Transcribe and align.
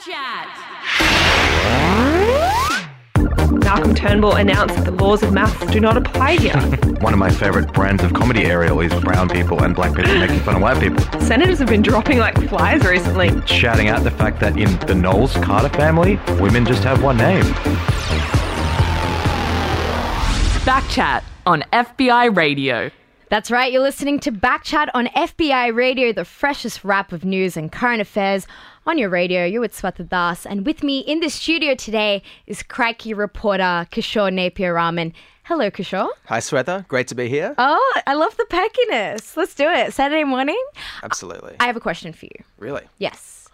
Chat. 0.00 0.48
Malcolm 3.62 3.94
Turnbull 3.94 4.34
announced 4.36 4.74
that 4.76 4.84
the 4.84 4.90
laws 4.90 5.22
of 5.22 5.32
maths 5.32 5.70
do 5.72 5.78
not 5.78 5.96
apply 5.96 6.36
here. 6.36 6.56
One 7.00 7.12
of 7.12 7.18
my 7.18 7.30
favourite 7.30 7.72
brands 7.72 8.02
of 8.02 8.12
comedy 8.12 8.44
Ariel 8.44 8.80
is 8.80 8.92
brown 9.02 9.28
people 9.28 9.62
and 9.62 9.74
black 9.74 9.94
people 9.94 10.14
making 10.18 10.40
fun 10.40 10.56
of 10.56 10.62
white 10.62 10.80
people. 10.80 10.98
Senators 11.20 11.58
have 11.60 11.68
been 11.68 11.82
dropping 11.82 12.18
like 12.18 12.34
flies 12.48 12.84
recently. 12.84 13.30
Shouting 13.46 13.88
out 13.88 14.02
the 14.02 14.10
fact 14.10 14.40
that 14.40 14.58
in 14.58 14.78
the 14.86 14.94
Knowles 14.94 15.34
Carter 15.34 15.68
family, 15.68 16.18
women 16.40 16.66
just 16.66 16.82
have 16.82 17.02
one 17.02 17.16
name. 17.16 17.44
Backchat 20.64 21.22
on 21.46 21.62
FBI 21.72 22.36
Radio. 22.36 22.90
That's 23.30 23.50
right, 23.50 23.72
you're 23.72 23.82
listening 23.82 24.20
to 24.20 24.30
Backchat 24.30 24.90
on 24.94 25.06
FBI 25.06 25.74
Radio, 25.74 26.12
the 26.12 26.24
freshest 26.24 26.84
wrap 26.84 27.10
of 27.10 27.24
news 27.24 27.56
and 27.56 27.72
current 27.72 28.00
affairs 28.00 28.46
on 28.86 28.98
your 28.98 29.08
radio. 29.08 29.44
You're 29.44 29.60
with 29.60 29.74
Swetha 29.76 30.08
Das, 30.08 30.46
and 30.46 30.66
with 30.66 30.82
me 30.82 30.98
in 31.00 31.20
the 31.20 31.28
studio 31.30 31.74
today 31.74 32.22
is 32.46 32.62
Crikey 32.62 33.14
reporter 33.14 33.86
Kishore 33.90 34.32
Napier 34.32 34.74
Raman. 34.74 35.12
Hello, 35.44 35.70
Kishore. 35.70 36.08
Hi, 36.26 36.38
Swetha. 36.38 36.86
Great 36.88 37.06
to 37.08 37.14
be 37.14 37.28
here. 37.28 37.54
Oh, 37.58 37.92
I 38.06 38.14
love 38.14 38.36
the 38.36 38.46
peckiness. 38.50 39.36
Let's 39.36 39.54
do 39.54 39.68
it. 39.68 39.92
Saturday 39.92 40.24
morning. 40.24 40.62
Absolutely. 41.02 41.56
I 41.60 41.66
have 41.66 41.76
a 41.76 41.80
question 41.80 42.12
for 42.12 42.26
you. 42.26 42.44
really? 42.58 42.82
Yes. 42.98 43.48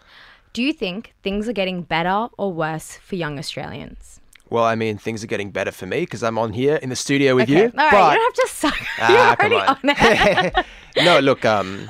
Do 0.52 0.62
you 0.62 0.72
think 0.72 1.14
things 1.22 1.48
are 1.48 1.52
getting 1.52 1.82
better 1.82 2.28
or 2.38 2.52
worse 2.52 2.96
for 2.96 3.14
young 3.16 3.38
Australians? 3.38 4.20
Well, 4.50 4.64
I 4.64 4.74
mean, 4.74 4.98
things 4.98 5.22
are 5.22 5.28
getting 5.28 5.52
better 5.52 5.70
for 5.70 5.86
me 5.86 6.00
because 6.00 6.24
I'm 6.24 6.36
on 6.36 6.52
here 6.52 6.74
in 6.76 6.88
the 6.88 6.96
studio 6.96 7.36
with 7.36 7.44
Okay. 7.44 7.52
you. 7.54 7.72
All 7.78 7.88
right, 7.88 7.90
but- 7.92 8.12
you 8.12 8.18
don't 8.18 8.36
have 8.36 8.48
to 8.48 8.48
suck. 8.52 8.74
Ah, 8.98 9.10
You're 9.28 9.36
come 9.36 9.52
already 9.52 9.68
on, 9.68 9.76
on. 9.90 10.46
it. 10.58 10.66
no, 11.04 11.18
look, 11.20 11.44
um, 11.44 11.88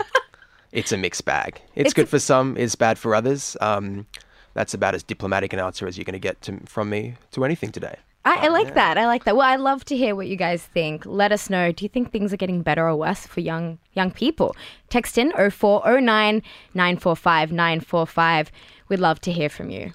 it's 0.73 0.92
a 0.92 0.97
mixed 0.97 1.24
bag. 1.24 1.60
It's, 1.74 1.87
It's 1.87 1.95
good 1.95 2.05
a- 2.05 2.09
for 2.09 2.19
some, 2.19 2.56
it's 2.56 2.74
bad 2.74 2.98
for 2.98 3.15
others. 3.15 3.56
Um, 3.60 4.06
that's 4.55 4.74
about 4.74 4.95
as 4.95 5.02
diplomatic 5.02 5.52
an 5.52 5.59
answer 5.60 5.87
as 5.87 5.96
you're 5.96 6.05
going 6.05 6.12
to 6.15 6.19
get 6.19 6.41
to, 6.43 6.59
from 6.66 6.91
me 6.91 7.15
to 7.33 7.45
anything 7.45 7.71
today. 7.73 7.96
I, 8.24 8.46
I 8.46 8.49
like 8.49 8.74
that. 8.74 8.99
I 8.99 9.07
like 9.07 9.24
that. 9.24 9.35
Well, 9.35 9.46
I 9.49 9.57
love 9.57 9.82
to 9.87 9.96
hear 9.96 10.15
what 10.15 10.27
you 10.27 10.37
guys 10.37 10.62
think. 10.62 11.07
Let 11.07 11.32
us 11.32 11.49
know. 11.49 11.73
Do 11.73 11.85
you 11.87 11.88
think 11.88 12.12
things 12.12 12.35
are 12.35 12.37
getting 12.37 12.60
better 12.60 12.87
or 12.87 12.95
worse 12.95 13.27
for 13.27 13.40
young 13.40 13.79
young 13.95 14.10
people? 14.10 14.54
Text 14.90 15.16
in 15.16 15.32
0409 15.32 16.43
945 16.74 17.52
945. 17.52 18.52
We'd 18.88 19.01
love 19.01 19.21
to 19.23 19.32
hear 19.32 19.49
from 19.49 19.71
you. 19.71 19.93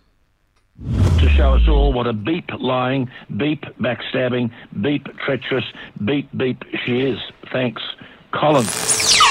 to 1.20 1.30
show 1.30 1.54
us 1.54 1.68
all 1.68 1.94
what 1.94 2.08
a 2.08 2.14
beep 2.14 2.50
lying, 2.60 3.12
beep 3.38 3.64
backstabbing, 3.80 4.50
beep 4.82 5.06
treacherous, 5.20 5.66
beep 6.04 6.28
beep 6.36 6.64
she 6.84 7.02
is. 7.02 7.20
Thanks. 7.52 7.82
Colin. 8.34 8.64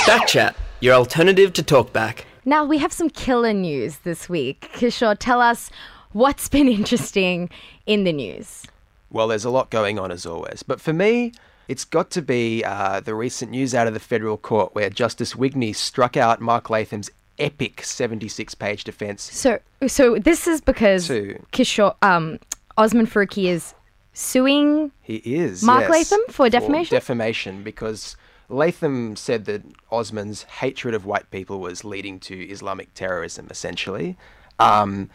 Backchat, 0.06 0.54
your 0.84 0.92
alternative 0.94 1.50
to 1.54 1.62
talkback. 1.62 2.24
Now, 2.44 2.62
we 2.62 2.76
have 2.76 2.92
some 2.92 3.08
killer 3.08 3.54
news 3.54 3.96
this 4.04 4.28
week. 4.28 4.68
Kishore, 4.74 5.16
tell 5.18 5.40
us 5.40 5.70
what's 6.12 6.46
been 6.46 6.68
interesting 6.80 7.48
in 7.86 8.04
the 8.04 8.12
news. 8.12 8.66
Well, 9.10 9.28
there's 9.28 9.46
a 9.46 9.50
lot 9.50 9.70
going 9.70 9.98
on 9.98 10.12
as 10.12 10.26
always. 10.26 10.62
But 10.62 10.82
for 10.82 10.92
me, 10.92 11.32
it's 11.68 11.86
got 11.86 12.10
to 12.10 12.20
be 12.20 12.62
uh, 12.64 13.00
the 13.00 13.14
recent 13.14 13.50
news 13.50 13.74
out 13.74 13.86
of 13.86 13.94
the 13.94 14.00
federal 14.00 14.36
court 14.36 14.74
where 14.74 14.90
Justice 14.90 15.32
Wigney 15.32 15.74
struck 15.74 16.18
out 16.18 16.42
Mark 16.42 16.68
Latham's 16.68 17.10
epic 17.38 17.82
76 17.82 18.54
page 18.54 18.84
defense 18.84 19.22
So, 19.22 19.58
so 19.88 20.18
this 20.18 20.46
is 20.46 20.60
because 20.60 21.06
To- 21.08 21.42
Kishore, 21.52 21.96
um, 22.02 22.38
Osman 22.76 23.06
Faruqi 23.06 23.46
is 23.46 23.72
suing. 24.12 24.92
He 25.00 25.16
is. 25.16 25.62
Mark 25.62 25.80
yes, 25.80 25.90
Latham 25.90 26.20
for 26.28 26.50
defamation? 26.50 26.94
defamation, 26.94 27.62
because 27.62 28.16
Latham 28.48 29.16
said 29.16 29.46
that 29.46 29.62
Osman's 29.90 30.42
hatred 30.44 30.94
of 30.94 31.06
white 31.06 31.30
people 31.30 31.60
was 31.60 31.84
leading 31.84 32.20
to 32.20 32.36
Islamic 32.48 32.92
terrorism, 32.94 33.48
essentially. 33.50 34.16
Um, 34.58 35.10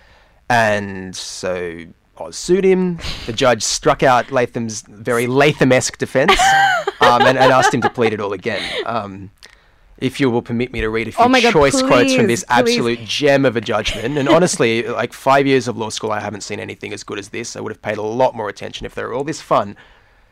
and 0.49 1.15
so 1.15 1.85
Oz 2.17 2.35
sued 2.35 2.65
him. 2.65 2.99
The 3.25 3.33
judge 3.33 3.63
struck 3.63 4.03
out 4.03 4.31
Latham's 4.31 4.81
very 4.81 5.27
Latham-esque 5.27 5.97
defense 5.97 6.39
um, 7.01 7.21
and, 7.21 7.37
and 7.37 7.51
asked 7.51 7.73
him 7.73 7.81
to 7.81 7.89
plead 7.89 8.13
it 8.13 8.19
all 8.19 8.33
again. 8.33 8.61
Um, 8.85 9.31
if 9.99 10.19
you 10.19 10.29
will 10.29 10.41
permit 10.41 10.71
me 10.71 10.81
to 10.81 10.89
read 10.89 11.09
a 11.09 11.11
few 11.11 11.25
Oh 11.25 11.29
God, 11.29 11.51
choice 11.51 11.81
quotes 11.81 12.15
from 12.15 12.27
this 12.27 12.45
absolute 12.47 12.99
gem 13.03 13.45
of 13.45 13.55
a 13.57 13.61
judgment. 13.61 14.17
And 14.17 14.29
honestly, 14.29 14.83
like 14.87 15.13
five 15.13 15.45
years 15.45 15.67
of 15.67 15.77
law 15.77 15.89
school, 15.89 16.11
I 16.11 16.21
haven't 16.21 16.41
seen 16.41 16.59
anything 16.59 16.93
as 16.93 17.03
good 17.03 17.19
as 17.19 17.29
this. 17.29 17.55
I 17.55 17.59
would 17.59 17.71
have 17.71 17.81
paid 17.81 17.97
a 17.97 18.01
lot 18.01 18.35
more 18.35 18.49
attention 18.49 18.85
if 18.85 18.95
they 18.95 19.03
were 19.03 19.13
all 19.13 19.25
this 19.25 19.41
fun. 19.41 19.75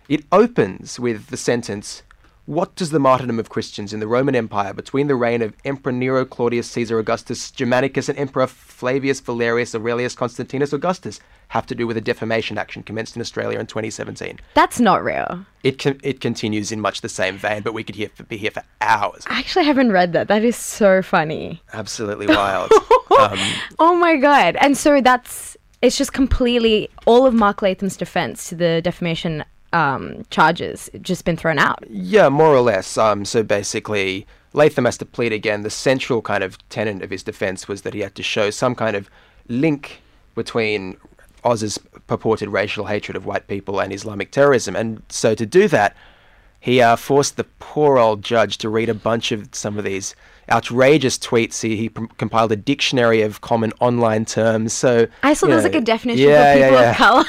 It 0.07 0.23
opens 0.31 0.99
with 0.99 1.27
the 1.27 1.37
sentence 1.37 2.03
What 2.47 2.75
does 2.75 2.91
the 2.91 2.99
martyrdom 2.99 3.39
of 3.39 3.49
Christians 3.49 3.91
in 3.91 3.99
the 3.99 4.07
Roman 4.07 4.33
Empire 4.33 4.71
between 4.71 5.07
the 5.07 5.17
reign 5.17 5.41
of 5.41 5.53
Emperor 5.65 5.91
Nero 5.91 6.23
Claudius 6.23 6.71
Caesar 6.71 6.97
Augustus 6.97 7.51
Germanicus 7.51 8.07
and 8.07 8.17
Emperor 8.17 8.47
Flavius 8.47 9.19
Valerius 9.19 9.75
Aurelius 9.75 10.15
Constantinus 10.15 10.71
Augustus 10.71 11.19
have 11.49 11.65
to 11.65 11.75
do 11.75 11.85
with 11.85 11.97
a 11.97 12.01
defamation 12.01 12.57
action 12.57 12.83
commenced 12.83 13.17
in 13.17 13.21
Australia 13.21 13.59
in 13.59 13.67
2017? 13.67 14.39
That's 14.53 14.79
not 14.79 15.03
real. 15.03 15.45
It, 15.63 15.77
con- 15.77 15.99
it 16.03 16.21
continues 16.21 16.71
in 16.71 16.79
much 16.79 17.01
the 17.01 17.09
same 17.09 17.37
vein, 17.37 17.63
but 17.63 17.73
we 17.73 17.83
could 17.83 17.95
hear, 17.95 18.09
be 18.29 18.37
here 18.37 18.51
for 18.51 18.63
hours. 18.79 19.25
I 19.27 19.39
actually 19.39 19.65
haven't 19.65 19.91
read 19.91 20.13
that. 20.13 20.29
That 20.29 20.45
is 20.45 20.55
so 20.55 21.01
funny. 21.01 21.61
Absolutely 21.73 22.27
wild. 22.27 22.71
um, 23.19 23.39
Oh 23.77 23.97
my 23.97 24.15
god! 24.15 24.55
And 24.61 24.77
so 24.77 25.01
that's 25.01 25.57
it's 25.81 25.97
just 25.97 26.13
completely 26.13 26.89
all 27.05 27.25
of 27.25 27.33
Mark 27.33 27.61
Latham's 27.61 27.97
defense 27.97 28.47
to 28.47 28.55
the 28.55 28.81
defamation 28.81 29.43
um, 29.73 30.25
charges 30.29 30.89
just 31.01 31.25
been 31.25 31.37
thrown 31.37 31.59
out. 31.59 31.83
Yeah, 31.89 32.29
more 32.29 32.53
or 32.55 32.61
less. 32.61 32.97
Um, 32.97 33.25
so 33.25 33.43
basically, 33.43 34.25
Latham 34.53 34.85
has 34.85 34.97
to 34.99 35.05
plead 35.05 35.33
again. 35.33 35.63
The 35.63 35.69
central 35.69 36.21
kind 36.21 36.43
of 36.43 36.57
tenet 36.69 37.01
of 37.01 37.09
his 37.09 37.23
defense 37.23 37.67
was 37.67 37.81
that 37.81 37.93
he 37.93 38.01
had 38.01 38.15
to 38.15 38.23
show 38.23 38.49
some 38.49 38.75
kind 38.75 38.95
of 38.95 39.09
link 39.47 40.01
between 40.35 40.97
Oz's 41.43 41.77
purported 42.07 42.49
racial 42.49 42.85
hatred 42.85 43.15
of 43.15 43.25
white 43.25 43.47
people 43.47 43.79
and 43.79 43.93
Islamic 43.93 44.31
terrorism. 44.31 44.75
And 44.75 45.01
so 45.09 45.35
to 45.35 45.45
do 45.45 45.67
that, 45.69 45.95
he 46.59 46.81
uh, 46.81 46.95
forced 46.95 47.37
the 47.37 47.45
poor 47.59 47.97
old 47.97 48.23
judge 48.23 48.57
to 48.59 48.69
read 48.69 48.89
a 48.89 48.93
bunch 48.93 49.31
of 49.31 49.49
some 49.53 49.77
of 49.77 49.83
these 49.83 50.15
outrageous 50.49 51.17
tweets. 51.17 51.61
He, 51.61 51.75
he 51.75 51.89
compiled 52.17 52.51
a 52.51 52.55
dictionary 52.55 53.21
of 53.21 53.41
common 53.41 53.73
online 53.79 54.25
terms. 54.25 54.73
So 54.73 55.07
I 55.23 55.33
saw 55.33 55.47
you 55.47 55.53
there's 55.53 55.63
know, 55.63 55.69
like 55.69 55.81
a 55.81 55.85
definition 55.85 56.27
yeah, 56.27 56.53
for 56.53 56.59
people 56.59 56.75
yeah, 56.75 56.81
yeah. 56.81 56.91
of 56.91 56.95
color. 56.97 57.25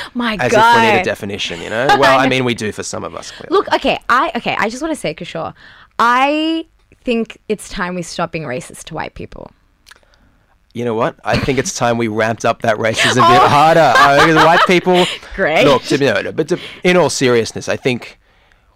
my 0.14 0.36
As 0.40 0.52
god! 0.52 0.76
if 0.76 0.82
we 0.82 0.92
need 0.92 1.00
a 1.00 1.04
definition, 1.04 1.60
you 1.60 1.70
know. 1.70 1.86
Well, 2.02 2.18
I 2.18 2.28
mean, 2.28 2.44
we 2.44 2.54
do 2.54 2.72
for 2.72 2.82
some 2.82 3.04
of 3.04 3.14
us. 3.14 3.30
Clearly. 3.30 3.54
Look, 3.56 3.72
okay, 3.74 3.98
I 4.08 4.32
okay, 4.36 4.56
I 4.58 4.68
just 4.68 4.82
want 4.82 4.92
to 4.92 5.00
say, 5.00 5.14
Kishore, 5.14 5.54
I 5.98 6.66
think 7.04 7.38
it's 7.48 7.68
time 7.68 7.94
we 7.94 8.02
stop 8.02 8.32
being 8.32 8.44
racist 8.44 8.84
to 8.84 8.94
white 8.94 9.14
people. 9.14 9.52
You 10.74 10.86
know 10.86 10.94
what? 10.94 11.16
I 11.22 11.36
think 11.36 11.58
it's 11.58 11.76
time 11.76 11.98
we 11.98 12.08
ramped 12.08 12.44
up 12.46 12.62
that 12.62 12.76
racism 12.78 13.18
a 13.18 13.32
bit 13.32 13.42
harder. 13.50 13.92
Uh, 13.94 14.26
because 14.26 14.44
white 14.44 14.66
people. 14.66 15.04
Great. 15.36 15.64
Look, 15.64 15.82
to, 15.84 15.98
no, 15.98 16.22
no, 16.22 16.32
but 16.32 16.48
to, 16.48 16.58
in 16.82 16.96
all 16.96 17.10
seriousness, 17.10 17.68
I 17.68 17.76
think 17.76 18.18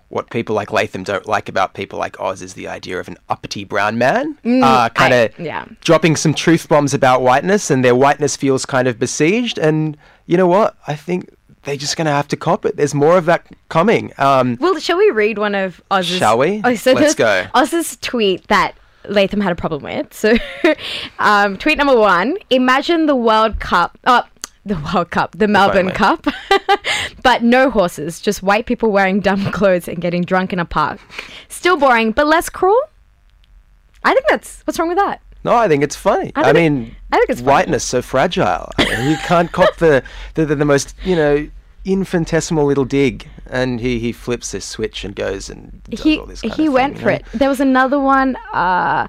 what 0.09 0.31
people 0.31 0.55
like 0.55 0.73
Latham 0.73 1.03
don't 1.03 1.27
like 1.27 1.49
about 1.49 1.75
people 1.75 1.99
like 1.99 2.19
Oz 2.21 2.41
is 2.41 2.55
the 2.55 2.69
idea 2.69 3.01
of 3.01 3.09
an 3.09 3.17
uppity 3.29 3.65
brown 3.65 3.99
man, 3.99 4.39
uh, 4.63 4.89
kind 4.91 5.13
of 5.13 5.39
yeah. 5.39 5.67
dropping 5.81 6.17
some 6.17 6.33
truth 6.33 6.69
bombs 6.69 6.95
about 6.95 7.23
whiteness, 7.23 7.71
and 7.71 7.85
their 7.85 7.95
whiteness 7.95 8.37
feels 8.37 8.65
kind 8.65 8.87
of 8.87 8.99
besieged. 8.99 9.59
And 9.59 9.97
you 10.27 10.37
know 10.37 10.47
what? 10.47 10.77
I 10.87 10.95
think 10.95 11.35
they're 11.65 11.77
just 11.77 11.97
going 11.97 12.07
to 12.07 12.13
have 12.13 12.29
to 12.29 12.37
cop 12.37 12.65
it. 12.65 12.77
There's 12.77 12.95
more 12.95 13.19
of 13.19 13.27
that 13.27 13.47
coming. 13.69 14.13
Um, 14.19 14.57
Well, 14.61 14.79
shall 14.79 14.99
we 14.99 15.11
read 15.11 15.39
one 15.39 15.55
of 15.55 15.83
Oz's? 15.91 16.19
Shall 16.19 16.39
we? 16.39 16.63
Oh, 16.65 16.75
so 16.77 16.93
Let's 16.93 17.15
go. 17.15 17.47
Oz's 17.55 17.97
tweet 17.97 18.47
that 18.49 18.77
Latham 19.09 19.41
had 19.41 19.53
a 19.53 19.57
problem 19.57 19.83
with. 19.83 20.15
So, 20.15 20.37
um, 21.19 21.57
tweet 21.57 21.79
number 21.79 21.97
one: 21.97 22.37
Imagine 22.51 23.07
the 23.07 23.17
World 23.17 23.59
Cup. 23.61 23.99
Oh, 24.05 24.23
the 24.75 24.77
World 24.95 25.11
Cup, 25.11 25.37
the 25.39 25.49
Melbourne. 25.49 25.91
Cup, 25.93 26.27
but 27.23 27.43
no 27.43 27.71
horses, 27.71 28.21
just 28.21 28.43
white 28.43 28.67
people 28.67 28.91
wearing 28.91 29.21
dumb 29.21 29.51
clothes 29.53 29.89
and 29.89 30.01
getting 30.01 30.23
drunk 30.23 30.53
in 30.53 30.59
a 30.59 30.65
park. 30.65 30.99
Still 31.49 31.77
boring, 31.77 32.13
but 32.13 32.27
less 32.27 32.49
cruel. 32.49 32.79
I 34.05 34.13
think 34.13 34.27
that's 34.29 34.63
what's 34.65 34.79
wrong 34.79 34.89
with 34.89 34.99
that. 34.99 35.21
No, 35.45 35.55
I 35.55 35.69
think 35.69 35.83
it's 35.85 35.97
funny. 35.97 36.33
I 36.35 36.41
I, 36.41 36.45
think 36.53 36.57
it- 36.57 36.71
mean, 36.71 36.97
I 37.13 37.17
think 37.19 37.31
it's 37.31 37.41
funny. 37.41 37.53
whiteness 37.53 37.85
so 37.85 38.03
fragile. 38.03 38.71
I 38.79 38.85
mean, 38.85 39.11
you 39.11 39.17
can't 39.19 39.51
cop 39.53 39.77
the, 39.77 40.03
the, 40.35 40.45
the 40.47 40.57
the 40.57 40.65
most 40.65 40.95
you 41.05 41.15
know 41.17 41.49
infinitesimal 41.85 42.65
little 42.67 42.85
dig, 42.85 43.29
and 43.49 43.81
he 43.81 43.99
he 44.01 44.11
flips 44.13 44.51
this 44.51 44.65
switch 44.65 45.05
and 45.05 45.15
goes 45.15 45.49
and 45.49 45.83
does 45.85 46.03
he 46.03 46.19
all 46.19 46.27
this 46.27 46.41
kind 46.41 46.55
he 46.55 46.69
went 46.69 46.95
thing, 46.95 47.03
for 47.05 47.11
you 47.13 47.19
know? 47.19 47.25
it. 47.33 47.39
There 47.39 47.49
was 47.49 47.61
another 47.61 48.01
one. 48.01 48.37
Uh, 48.53 49.07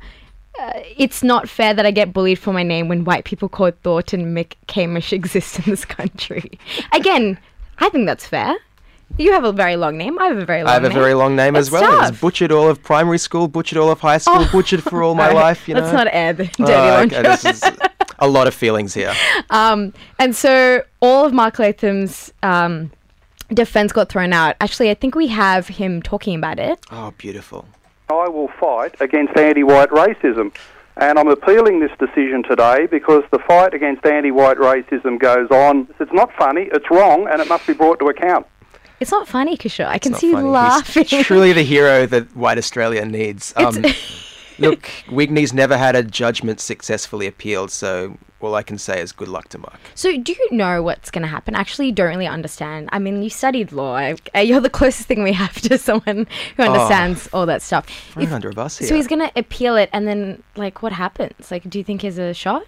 uh, 0.60 0.74
it's 0.98 1.24
not 1.24 1.48
fair 1.50 1.74
that 1.74 1.86
I 1.86 1.92
get 1.92 2.14
bullied 2.14 2.40
for 2.40 2.54
my 2.54 2.64
name 2.64 2.88
when 2.88 3.04
white 3.04 3.26
people 3.26 3.50
called 3.50 3.74
Thornton 3.84 4.36
McCamish 4.36 5.12
exist 5.14 5.60
in 5.60 5.66
this 5.66 5.86
country. 5.86 6.60
Again, 6.94 7.38
I 7.80 7.90
think 7.90 8.06
that's 8.06 8.26
fair. 8.26 8.56
You 9.18 9.32
have 9.32 9.46
a 9.46 9.54
very 9.54 9.78
long 9.78 9.98
name. 9.98 10.20
I 10.20 10.26
have 10.26 10.38
a 10.38 10.46
very 10.46 10.64
long 10.64 10.66
name. 10.66 10.70
I 10.70 10.74
have 10.74 10.84
a 10.84 10.90
name. 10.90 10.98
very 10.98 11.14
long 11.14 11.36
name 11.36 11.56
It's 11.56 11.68
as 11.68 11.72
well. 11.72 11.98
It 11.98 12.12
was 12.12 12.20
butchered 12.20 12.52
all 12.52 12.68
of 12.70 12.84
primary 12.84 13.18
school, 13.18 13.48
butchered 13.48 13.78
all 13.78 13.90
of 13.90 14.02
high 14.02 14.18
school, 14.18 14.46
butchered 14.52 14.84
for 14.84 15.02
all 15.02 15.16
my 15.16 15.32
life. 15.44 15.68
You 15.68 15.76
know. 15.76 15.82
Let's 15.82 15.94
not 15.94 16.08
air 16.12 16.34
the 16.34 16.44
dirty 16.46 16.64
Oh, 16.64 16.68
laundry. 16.76 17.18
okay, 17.20 17.28
this 17.30 17.46
is 17.46 17.64
a 18.20 18.28
lot 18.28 18.48
of 18.48 18.54
feelings 18.54 18.94
here. 18.94 19.14
Um, 19.50 19.94
and 20.20 20.36
so 20.36 20.84
all 21.00 21.26
of 21.26 21.32
Mark 21.34 21.58
Latham's 21.58 22.34
um, 22.44 22.92
defense 23.54 23.94
got 23.94 24.10
thrown 24.10 24.34
out. 24.34 24.58
Actually, 24.60 24.90
I 24.90 24.94
think 24.94 25.16
we 25.16 25.28
have 25.28 25.70
him 25.70 26.02
talking 26.02 26.36
about 26.36 26.60
it. 26.60 26.78
Oh, 26.92 27.14
beautiful. 27.18 27.66
I 28.10 28.28
will 28.30 28.50
fight 28.60 28.96
against 29.02 29.38
anti-white 29.38 29.90
racism. 29.90 30.54
And 30.96 31.20
I'm 31.20 31.28
appealing 31.28 31.80
this 31.80 31.92
decision 32.00 32.42
today 32.42 32.88
because 32.88 33.24
the 33.32 33.38
fight 33.40 33.74
against 33.74 34.06
anti 34.06 34.32
white 34.32 34.58
racism 34.58 35.20
goes 35.20 35.50
on. 35.52 35.88
It's 36.00 36.12
not 36.12 36.34
funny, 36.34 36.70
it's 36.72 36.90
wrong, 36.90 37.28
and 37.30 37.40
it 37.40 37.48
must 37.48 37.68
be 37.68 37.74
brought 37.74 38.00
to 38.00 38.06
account. 38.08 38.48
It's 39.00 39.12
not 39.12 39.28
funny, 39.28 39.58
Kishore. 39.58 39.86
I 39.86 40.00
can 40.00 40.14
Not 40.14 40.22
see 40.22 40.30
you 40.32 40.40
laughing. 40.40 41.06
He's 41.06 41.26
truly 41.28 41.54
the 41.54 41.62
hero 41.62 42.08
that 42.08 42.36
white 42.36 42.58
Australia 42.58 43.06
needs. 43.06 43.54
Um, 43.56 43.86
look, 44.60 44.90
Wigney's 45.10 45.54
never 45.54 45.78
had 45.78 45.96
a 45.96 46.04
judgment 46.04 46.60
successfully 46.60 47.28
appealed, 47.28 47.72
so 47.72 48.18
all 48.40 48.54
I 48.54 48.62
can 48.64 48.78
say 48.78 49.02
is 49.02 49.12
good 49.12 49.28
luck 49.30 49.50
to 49.50 49.58
Mark. 49.58 49.80
So, 49.96 50.16
do 50.16 50.32
you 50.32 50.48
know 50.52 50.84
what's 50.84 51.10
going 51.10 51.24
to 51.24 51.28
happen? 51.28 51.56
Actually, 51.56 51.88
you 51.88 51.92
don't 51.94 52.10
really 52.10 52.28
understand. 52.28 52.88
I 52.92 53.00
mean, 53.00 53.24
you 53.24 53.30
studied 53.32 53.72
law. 53.72 53.96
Uh, 54.36 54.40
You're 54.40 54.60
the 54.62 54.70
closest 54.80 55.08
thing 55.08 55.24
we 55.24 55.34
have 55.34 55.60
to 55.62 55.78
someone 55.78 56.28
who 56.56 56.64
understands 56.64 57.28
all 57.34 57.46
that 57.48 57.62
stuff. 57.62 57.88
Right 58.16 58.28
If- 58.28 58.34
under 58.34 58.50
a 58.50 58.54
bus 58.54 58.78
here. 58.78 58.88
so 58.88 58.96
he's 58.96 59.08
going 59.08 59.22
to 59.28 59.32
appeal 59.36 59.76
it, 59.76 59.90
and 59.94 60.08
then, 60.08 60.44
like, 60.56 60.84
what 60.84 60.92
happens? 60.94 61.50
Like, 61.52 61.68
do 61.70 61.78
you 61.80 61.84
think 61.84 62.02
he's 62.04 62.18
a 62.20 62.34
shot? 62.34 62.64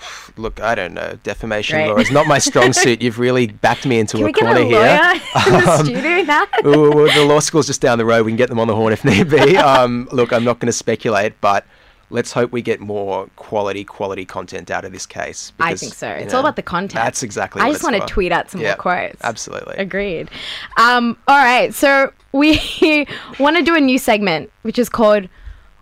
Look, 0.36 0.60
I 0.60 0.74
don't 0.74 0.94
know. 0.94 1.18
Defamation 1.22 1.78
Right. 1.78 1.88
law 1.88 1.96
is 1.96 2.10
not 2.10 2.26
my 2.26 2.38
strong 2.38 2.72
suit. 2.84 3.00
You've 3.02 3.18
really 3.18 3.46
backed 3.46 3.86
me 3.86 3.98
into 3.98 4.24
a 4.26 4.32
corner 4.32 4.60
a 4.60 4.64
here. 4.64 5.20
in 5.46 5.52
the 5.52 5.70
Um, 5.78 5.84
studio 5.86 6.22
now? 6.22 6.46
Well, 6.64 7.12
the 7.12 7.24
law 7.24 7.40
school's 7.40 7.66
just 7.66 7.80
down 7.80 7.98
the 7.98 8.04
road. 8.04 8.24
We 8.26 8.32
can 8.32 8.36
get 8.36 8.48
them 8.48 8.58
on 8.60 8.68
the 8.68 8.74
horn 8.76 8.92
if 8.92 9.04
need 9.04 9.30
be. 9.30 9.56
Um, 9.56 10.08
look, 10.12 10.32
I'm 10.32 10.44
not 10.44 10.58
going 10.58 10.66
to 10.66 10.72
speculate, 10.72 11.40
but 11.40 11.64
let's 12.10 12.32
hope 12.32 12.52
we 12.52 12.62
get 12.62 12.80
more 12.80 13.28
quality, 13.36 13.82
quality 13.84 14.24
content 14.24 14.70
out 14.70 14.84
of 14.84 14.92
this 14.92 15.06
case. 15.06 15.52
Because, 15.56 15.72
I 15.72 15.74
think 15.76 15.94
so. 15.94 16.08
It's 16.08 16.32
know, 16.32 16.38
all 16.38 16.44
about 16.44 16.56
the 16.56 16.62
content. 16.62 16.94
That's 17.04 17.22
exactly. 17.22 17.62
I 17.62 17.70
just 17.70 17.82
want 17.82 17.96
to 17.96 18.06
tweet 18.06 18.32
out 18.32 18.50
some 18.50 18.60
Yeah, 18.60 18.70
more 18.70 18.76
quotes. 18.76 19.22
Absolutely. 19.24 19.76
Agreed. 19.76 20.30
Um, 20.76 21.16
all 21.26 21.36
right, 21.38 21.74
so 21.74 22.12
we 22.32 23.06
want 23.38 23.56
to 23.56 23.62
do 23.62 23.74
a 23.74 23.80
new 23.80 23.98
segment, 23.98 24.50
which 24.62 24.78
is 24.78 24.88
called 24.88 25.28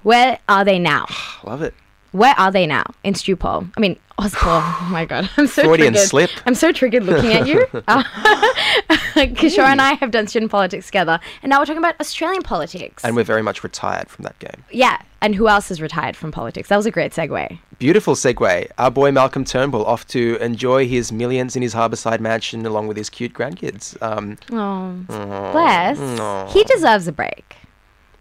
"Where 0.03 0.39
Are 0.49 0.65
They 0.65 0.79
Now?" 0.79 1.07
Love 1.45 1.63
it. 1.63 1.75
Where 2.15 2.35
are 2.39 2.53
they 2.53 2.65
now 2.67 2.85
in 3.03 3.15
Stupol? 3.15 3.69
I 3.77 3.81
mean, 3.81 3.99
Ozpol. 4.21 4.37
oh 4.47 4.89
my 4.93 5.05
god, 5.05 5.29
I'm 5.37 5.49
so 5.49 5.65
Freudian 5.65 5.95
triggered. 5.95 6.09
slip. 6.09 6.31
I'm 6.47 6.55
so 6.55 6.71
triggered 6.71 7.03
looking 7.05 7.33
at 7.33 7.47
you. 7.47 7.67
Uh, 7.89 8.03
Kishore 9.17 9.65
and 9.67 9.81
I 9.81 9.95
have 9.95 10.11
done 10.11 10.27
student 10.27 10.51
politics 10.51 10.87
together, 10.87 11.19
and 11.43 11.51
now 11.51 11.59
we're 11.61 11.65
talking 11.67 11.79
about 11.79 11.99
Australian 12.01 12.43
politics. 12.43 13.05
And 13.05 13.15
we're 13.17 13.25
very 13.25 13.43
much 13.43 13.63
retired 13.63 14.09
from 14.09 14.23
that 14.25 14.39
game. 14.39 14.65
yeah, 14.71 15.01
and 15.21 15.35
who 15.35 15.49
else 15.49 15.71
is 15.71 15.81
retired 15.81 16.17
from 16.17 16.31
politics? 16.33 16.69
That 16.69 16.77
was 16.77 16.87
a 16.87 16.91
great 16.91 17.13
segue. 17.13 17.59
Beautiful 17.79 18.15
segue. 18.15 18.69
Our 18.79 18.91
boy 18.91 19.11
Malcolm 19.13 19.45
Turnbull 19.45 19.85
off 19.85 20.07
to 20.09 20.37
enjoy 20.41 20.87
his 20.89 21.11
millions 21.13 21.57
in 21.57 21.63
his 21.63 21.75
harbourside 21.75 22.21
mansion 22.21 22.65
along 22.67 22.87
with 22.89 22.97
his 22.97 23.11
cute 23.11 23.33
grandkids. 23.35 24.01
Um, 24.03 24.39
Oh, 24.53 25.51
bless. 25.53 26.53
He 26.53 26.63
deserves 26.65 27.07
a 27.09 27.13
break. 27.13 27.57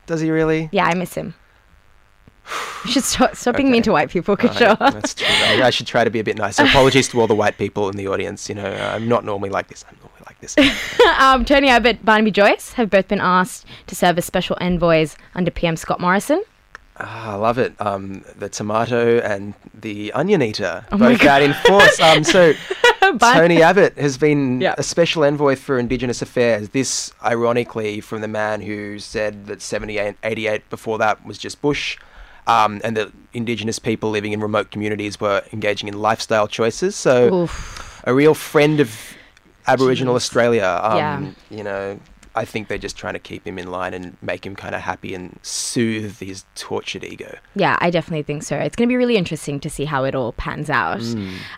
does 0.08 0.22
he 0.22 0.30
really? 0.32 0.70
Yeah, 0.72 0.86
I 0.86 0.94
miss 0.96 1.14
him. 1.16 1.34
You 2.86 2.92
should 2.92 3.04
stop, 3.04 3.36
stop 3.36 3.56
being 3.56 3.72
mean 3.72 3.84
to 3.84 3.92
white 3.92 4.10
people, 4.10 4.36
Kishore. 4.36 4.78
That's 4.78 5.14
true. 5.14 5.28
I, 5.30 5.62
I 5.64 5.70
should 5.70 5.88
try 5.88 6.04
to 6.04 6.10
be 6.10 6.20
a 6.20 6.24
bit 6.24 6.38
nicer. 6.38 6.64
Apologies 6.64 7.08
to 7.10 7.22
all 7.22 7.28
the 7.28 7.36
white 7.36 7.58
people 7.58 7.90
in 7.90 7.96
the 7.96 8.08
audience. 8.08 8.50
You 8.50 8.56
know, 8.56 8.66
I'm 8.66 9.08
not 9.08 9.24
normally 9.24 9.50
like 9.50 9.68
this. 9.70 9.86
I'm 9.90 9.98
normally 10.02 10.22
like 10.26 10.40
this. 10.42 10.56
um, 11.20 11.46
Tony 11.46 11.70
Abbott, 11.70 12.04
Barnaby 12.04 12.32
Joyce 12.32 12.74
have 12.74 12.90
both 12.90 13.08
been 13.08 13.22
asked 13.22 13.66
to 13.88 13.96
serve 13.96 14.18
as 14.18 14.26
special 14.26 14.58
envoys 14.60 15.16
under 15.34 15.50
PM 15.50 15.78
Scott 15.78 16.02
Morrison. 16.02 16.44
Ah, 16.98 17.34
I 17.34 17.36
love 17.36 17.58
it. 17.58 17.74
Um, 17.80 18.24
the 18.38 18.50
tomato 18.50 19.18
and 19.20 19.54
the 19.74 20.12
onion 20.14 20.42
eater 20.44 20.86
Oh 20.92 20.98
both 20.98 21.24
out 21.24 21.42
in 21.42 21.54
force. 21.54 22.00
Um, 22.00 22.24
so 22.24 22.54
Tony 23.20 23.62
Abbott 23.64 23.98
has 23.98 24.18
been 24.18 24.62
a 24.78 24.84
special 24.84 25.24
envoy 25.24 25.56
for 25.56 25.80
Indigenous 25.80 26.22
affairs. 26.22 26.70
This, 26.70 27.12
ironically, 27.24 28.00
from 28.02 28.22
the 28.22 28.28
man 28.28 28.62
who 28.62 29.00
said 29.00 29.48
that 29.48 29.62
78, 29.62 30.18
88 30.24 30.70
before 30.70 30.98
that 31.00 31.26
was 31.26 31.38
just 31.38 31.62
Bush, 31.62 31.98
um, 32.48 32.82
and 32.84 32.98
that 32.98 33.12
Indigenous 33.34 33.80
people 33.80 34.10
living 34.10 34.32
in 34.32 34.40
remote 34.40 34.72
communities 34.72 35.20
were 35.20 35.44
engaging 35.52 35.88
in 35.88 36.00
lifestyle 36.00 36.48
choices. 36.48 36.96
So 36.96 37.34
Oof. 37.44 38.02
a 38.06 38.14
real 38.14 38.34
friend 38.34 38.80
of 38.80 38.96
Aboriginal 39.68 40.16
Australia. 40.16 40.80
Um, 40.84 40.98
Yeah. 40.98 41.32
You 41.50 41.64
know, 41.64 42.00
I 42.36 42.46
think 42.46 42.68
they're 42.68 42.78
just 42.78 42.98
trying 42.98 43.14
to 43.14 43.20
keep 43.20 43.46
him 43.46 43.60
in 43.60 43.70
line 43.70 43.94
and 43.94 44.18
make 44.22 44.46
him 44.46 44.56
kind 44.56 44.74
of 44.74 44.82
happy 44.82 45.14
and 45.14 45.40
soothe 45.44 46.20
his 46.20 46.46
tortured 46.56 47.04
ego. 47.04 47.38
Yeah, 47.56 47.78
I 47.80 47.90
definitely 47.90 48.24
think 48.24 48.44
so. 48.44 48.58
It's 48.58 48.76
going 48.76 48.90
to 48.90 48.92
be 48.92 48.98
really 48.98 49.18
interesting 49.18 49.60
to 49.60 49.70
see 49.70 49.86
how 49.86 50.04
it 50.04 50.16
all 50.16 50.34
pans 50.34 50.70
out. 50.70 51.04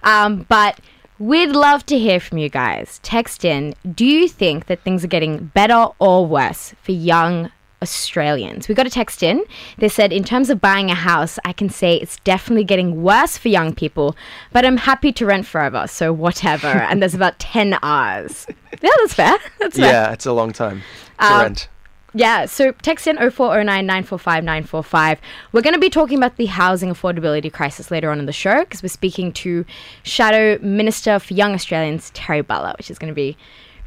Um, 0.04 0.46
but 0.50 0.80
we'd 1.18 1.52
love 1.52 1.86
to 1.88 1.98
hear 1.98 2.20
from 2.20 2.40
you 2.40 2.50
guys. 2.50 3.00
Text 3.04 3.46
in 3.46 3.74
Do 3.90 4.06
you 4.06 4.28
think 4.28 4.66
that 4.66 4.82
things 4.82 5.04
are 5.04 5.08
getting 5.08 5.46
better 5.54 5.88
or 6.00 6.26
worse 6.26 6.74
for 6.82 6.92
young 6.92 7.52
Australians? 7.86 8.68
We 8.68 8.76
got 8.76 8.88
a 8.88 8.90
text 8.90 9.22
in. 9.24 9.44
They 9.78 9.90
said, 9.90 10.12
in 10.12 10.24
terms 10.24 10.50
of 10.50 10.60
buying 10.60 10.90
a 10.90 10.96
house, 10.96 11.38
I 11.46 11.54
can 11.54 11.70
say 11.70 11.96
it's 11.98 12.18
definitely 12.24 12.64
getting 12.64 13.04
worse 13.04 13.38
for 13.38 13.50
young 13.50 13.74
people, 13.74 14.16
but 14.52 14.66
I'm 14.66 14.78
happy 14.78 15.12
to 15.14 15.26
rent 15.26 15.46
forever, 15.46 15.86
so 15.88 16.12
whatever. 16.12 16.68
and 16.90 17.02
there's 17.02 17.14
about 17.14 17.38
10 17.40 17.76
R's. 17.82 18.48
Yeah, 18.82 18.90
that's 19.00 19.14
fair. 19.14 19.38
That's 19.60 19.78
fair. 19.78 19.92
Yeah, 19.92 20.12
it's 20.12 20.26
a 20.26 20.34
long 20.34 20.52
time 20.52 20.82
to 21.20 21.26
Um, 21.34 21.42
rent. 21.42 21.70
Yeah, 22.18 22.46
so 22.46 22.72
text 22.82 23.08
in 23.08 23.18
0409 23.18 23.86
945 23.86 24.44
945. 24.44 25.20
We're 25.52 25.62
going 25.62 25.74
to 25.74 25.80
be 25.80 25.90
talking 25.90 26.18
about 26.18 26.38
the 26.38 26.46
housing 26.46 26.90
affordability 26.90 27.52
crisis 27.52 27.92
later 27.92 28.10
on 28.10 28.20
in 28.20 28.26
the 28.26 28.32
show 28.34 28.60
because 28.62 28.82
we're 28.82 28.88
speaking 28.90 29.34
to 29.34 29.66
Shadow 30.04 30.58
Minister 30.62 31.20
for 31.20 31.34
Young 31.34 31.54
Australians, 31.54 32.12
Terri 32.12 32.46
Butler, 32.46 32.74
which 32.78 32.90
is 32.90 32.98
going 32.98 33.12
to 33.12 33.16
be 33.16 33.36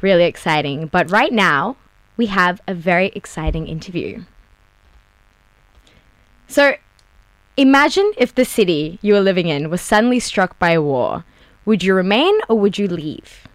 really 0.01 0.25
exciting. 0.25 0.87
But 0.87 1.09
right 1.09 1.33
now, 1.33 1.75
we 2.19 2.25
have 2.25 2.59
a 2.67 2.73
very 2.73 3.07
exciting 3.15 3.65
interview. 3.65 4.25
So 6.49 6.73
imagine 7.55 8.11
if 8.17 8.35
the 8.35 8.43
city 8.43 8.99
you 9.01 9.13
were 9.13 9.21
living 9.21 9.47
in 9.47 9.69
was 9.69 9.79
suddenly 9.79 10.19
struck 10.19 10.59
by 10.59 10.71
a 10.71 10.81
war. 10.81 11.23
Would 11.63 11.81
you 11.81 11.93
remain 11.93 12.37
or 12.49 12.59
would 12.59 12.77
you 12.77 12.89
leave? 12.89 13.47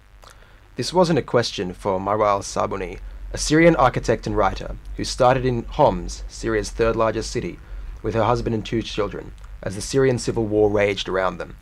This 0.76 0.94
wasn't 0.94 1.18
a 1.18 1.30
question 1.34 1.74
for 1.74 2.00
Marwa 2.00 2.26
Al-Sabouni, 2.36 3.00
a 3.34 3.36
Syrian 3.36 3.76
architect 3.76 4.26
and 4.26 4.34
writer 4.34 4.76
who 4.96 5.04
started 5.04 5.44
in 5.44 5.64
Homs, 5.64 6.24
Syria's 6.28 6.70
third 6.70 6.96
largest 6.96 7.30
city, 7.30 7.58
with 8.02 8.14
her 8.14 8.24
husband 8.24 8.54
and 8.54 8.64
two 8.64 8.80
children, 8.80 9.32
as 9.62 9.74
the 9.74 9.82
Syrian 9.82 10.18
civil 10.18 10.46
war 10.46 10.70
raged 10.70 11.06
around 11.06 11.36
them. 11.36 11.54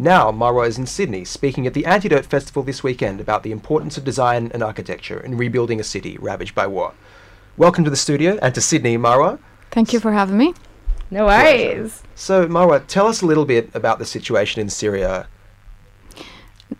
Now, 0.00 0.30
Marwa 0.30 0.68
is 0.68 0.78
in 0.78 0.86
Sydney 0.86 1.24
speaking 1.24 1.66
at 1.66 1.74
the 1.74 1.84
Antidote 1.84 2.24
Festival 2.24 2.62
this 2.62 2.84
weekend 2.84 3.20
about 3.20 3.42
the 3.42 3.50
importance 3.50 3.98
of 3.98 4.04
design 4.04 4.48
and 4.54 4.62
architecture 4.62 5.18
in 5.18 5.36
rebuilding 5.36 5.80
a 5.80 5.84
city 5.84 6.16
ravaged 6.20 6.54
by 6.54 6.68
war. 6.68 6.94
Welcome 7.56 7.82
to 7.82 7.90
the 7.90 7.96
studio 7.96 8.38
and 8.40 8.54
to 8.54 8.60
Sydney, 8.60 8.96
Marwa. 8.96 9.40
Thank 9.72 9.92
you 9.92 9.98
for 9.98 10.12
having 10.12 10.38
me. 10.38 10.54
No 11.10 11.26
worries. 11.26 12.02
So, 12.14 12.46
Marwa, 12.46 12.86
tell 12.86 13.08
us 13.08 13.22
a 13.22 13.26
little 13.26 13.44
bit 13.44 13.70
about 13.74 13.98
the 13.98 14.04
situation 14.04 14.60
in 14.60 14.68
Syria 14.70 15.26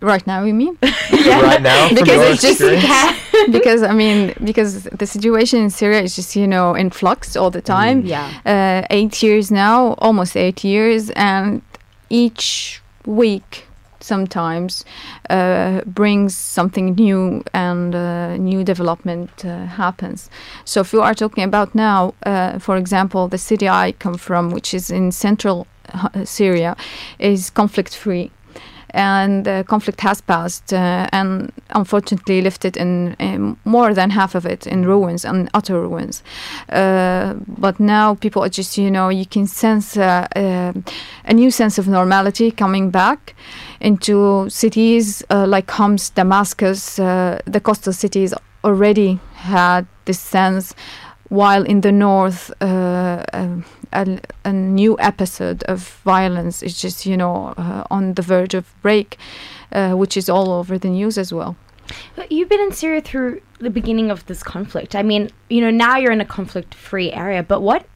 Right 0.01 0.25
now, 0.27 0.45
you 0.45 0.53
mean? 0.55 0.79
yeah. 1.11 1.41
right 1.51 1.63
now. 1.63 1.89
from 1.89 1.97
Because 1.97 2.15
your 2.15 2.25
it's 2.27 2.43
just- 2.43 2.61
experience. 2.61 3.19
because 3.51 3.83
I 3.83 3.93
mean, 3.95 4.35
because 4.45 4.85
the 4.85 5.07
situation 5.07 5.61
in 5.61 5.71
Syria 5.71 6.03
is 6.03 6.15
just 6.15 6.37
you 6.37 6.47
know 6.47 6.75
in 6.75 6.91
flux 6.91 7.35
all 7.37 7.51
the 7.51 7.63
time. 7.63 8.05
Yeah. 8.05 8.31
Uh, 8.45 8.87
eight 8.91 9.23
years 9.23 9.51
now, 9.51 9.95
almost 9.95 10.37
eight 10.37 10.63
years, 10.63 11.09
and 11.17 11.63
each 12.11 12.83
week 13.07 13.65
sometimes 14.01 14.85
uh, 15.31 15.81
brings 15.85 16.37
something 16.37 16.95
new 16.95 17.43
and 17.53 17.95
uh, 17.95 18.37
new 18.37 18.65
development 18.65 19.45
uh, 19.45 19.67
happens. 19.67 20.31
So 20.65 20.81
if 20.81 20.93
you 20.93 21.03
are 21.03 21.15
talking 21.15 21.45
about 21.45 21.75
now, 21.75 22.15
uh, 22.25 22.59
for 22.59 22.77
example, 22.77 23.29
the 23.29 23.39
city 23.39 23.69
I 23.69 23.93
come 23.93 24.17
from, 24.17 24.51
which 24.51 24.75
is 24.75 24.91
in 24.91 25.13
central 25.13 25.67
uh, 25.93 26.25
Syria, 26.25 26.77
is 27.19 27.51
conflict 27.51 27.95
free. 27.97 28.31
And 28.99 29.45
the 29.45 29.65
conflict 29.69 30.01
has 30.01 30.21
passed, 30.21 30.73
uh, 30.73 31.07
and 31.13 31.53
unfortunately 31.71 32.43
left 32.43 32.65
it 32.65 32.77
in, 32.77 33.15
in 33.21 33.57
more 33.65 33.95
than 33.95 34.11
half 34.11 34.35
of 34.35 34.45
it 34.45 34.67
in 34.67 34.85
ruins 34.85 35.25
and 35.25 35.49
utter 35.55 35.81
ruins. 35.81 36.23
Uh, 36.69 37.35
but 37.47 37.79
now 37.79 38.17
people 38.17 38.43
are 38.43 38.49
just, 38.49 38.77
you 38.77 38.91
know, 38.91 39.09
you 39.09 39.25
can 39.25 39.47
sense 39.47 39.97
uh, 39.97 40.27
uh, 40.35 40.73
a 41.25 41.33
new 41.33 41.51
sense 41.51 41.79
of 41.79 41.87
normality 41.87 42.51
coming 42.51 42.91
back 42.91 43.35
into 43.81 44.49
cities 44.51 45.23
uh, 45.31 45.47
like 45.47 45.71
Homs, 45.71 46.11
Damascus, 46.11 46.97
the 46.97 47.61
coastal 47.63 47.93
cities 47.93 48.35
already 48.65 49.21
had 49.35 49.87
this 50.07 50.19
sense, 50.19 50.75
while 51.29 51.63
in 51.63 51.83
the 51.83 51.93
north, 51.93 52.51
um, 52.61 53.65
a, 53.93 54.19
a 54.45 54.53
new 54.53 54.97
episode 54.99 55.63
of 55.65 56.01
violence 56.05 56.63
is 56.63 56.81
just, 56.81 57.07
you 57.07 57.17
know, 57.17 57.55
uh, 57.57 57.85
on 57.91 58.15
the 58.15 58.23
verge 58.23 58.55
of 58.55 58.75
break, 58.83 59.19
uh, 59.73 59.93
which 59.93 60.17
is 60.17 60.29
all 60.29 60.51
over 60.51 60.79
the 60.79 60.89
news 60.89 61.19
as 61.19 61.33
well. 61.33 61.57
But 62.17 62.31
you've 62.31 62.49
been 62.49 62.61
in 62.61 62.73
Syria 62.73 63.01
through 63.01 63.41
the 63.61 63.71
beginning 63.71 64.11
of 64.11 64.27
this 64.27 64.43
conflict. 64.43 64.95
I 64.95 65.03
mean, 65.03 65.31
you 65.49 65.61
know, 65.61 65.71
now 65.71 65.97
you're 65.97 66.13
in 66.13 66.21
a 66.21 66.27
conflict 66.27 66.75
free 66.75 67.13
area, 67.13 67.43
but 67.43 67.61
what, 67.61 67.87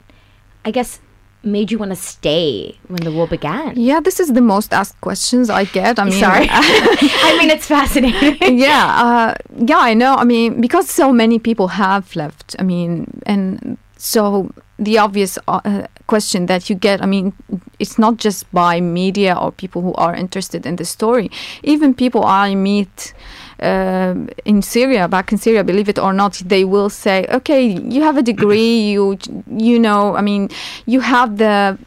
I 0.65 0.71
guess, 0.71 1.01
made 1.45 1.71
you 1.71 1.79
want 1.79 1.91
to 1.91 1.97
stay 1.97 2.79
when 2.89 3.03
the 3.03 3.11
war 3.11 3.27
began? 3.27 3.75
Yeah, 3.77 4.01
this 4.01 4.21
is 4.21 4.33
the 4.33 4.41
most 4.41 4.73
asked 4.73 5.01
questions 5.01 5.51
I 5.51 5.65
get. 5.65 5.99
I 5.99 6.05
mean, 6.05 6.13
Sorry. 6.13 6.47
I 6.51 7.37
mean, 7.39 7.51
it's 7.51 7.67
fascinating. 7.67 8.37
yeah, 8.59 8.87
uh, 8.87 9.35
yeah, 9.57 9.79
I 9.79 9.95
know. 9.95 10.15
I 10.15 10.25
mean, 10.25 10.61
because 10.61 10.89
so 10.89 11.13
many 11.13 11.39
people 11.39 11.69
have 11.69 12.15
left. 12.17 12.57
I 12.59 12.63
mean, 12.63 13.23
and 13.27 13.77
so 14.05 14.51
the 14.81 14.99
obvious 14.99 15.39
uh, 15.47 15.87
question 16.09 16.47
that 16.47 16.69
you 16.69 16.75
get, 16.75 17.01
I 17.01 17.07
mean, 17.07 17.35
it's 17.79 18.01
not 18.01 18.17
just 18.17 18.51
by 18.51 18.81
media 18.81 19.33
or 19.41 19.53
people 19.53 19.81
who 19.81 19.95
are 19.95 20.13
interested 20.13 20.67
in 20.67 20.75
the 20.75 20.85
story. 20.85 21.31
Even 21.63 21.95
people 21.95 22.25
I 22.25 22.57
meet 22.57 23.15
uh, 23.61 24.17
in 24.45 24.61
Syria, 24.61 25.07
back 25.07 25.31
in 25.31 25.39
Syria, 25.39 25.63
believe 25.63 25.89
it 25.89 26.01
or 26.01 26.13
not, 26.13 26.33
they 26.45 26.65
will 26.65 26.91
say, 26.91 27.27
"Okay, 27.31 27.65
you 27.65 28.03
have 28.03 28.17
a 28.17 28.23
degree, 28.23 28.81
you 28.93 29.19
you 29.47 29.79
know, 29.79 30.17
I 30.17 30.21
mean, 30.21 30.49
you 30.85 30.99
have 30.99 31.39
the 31.39 31.79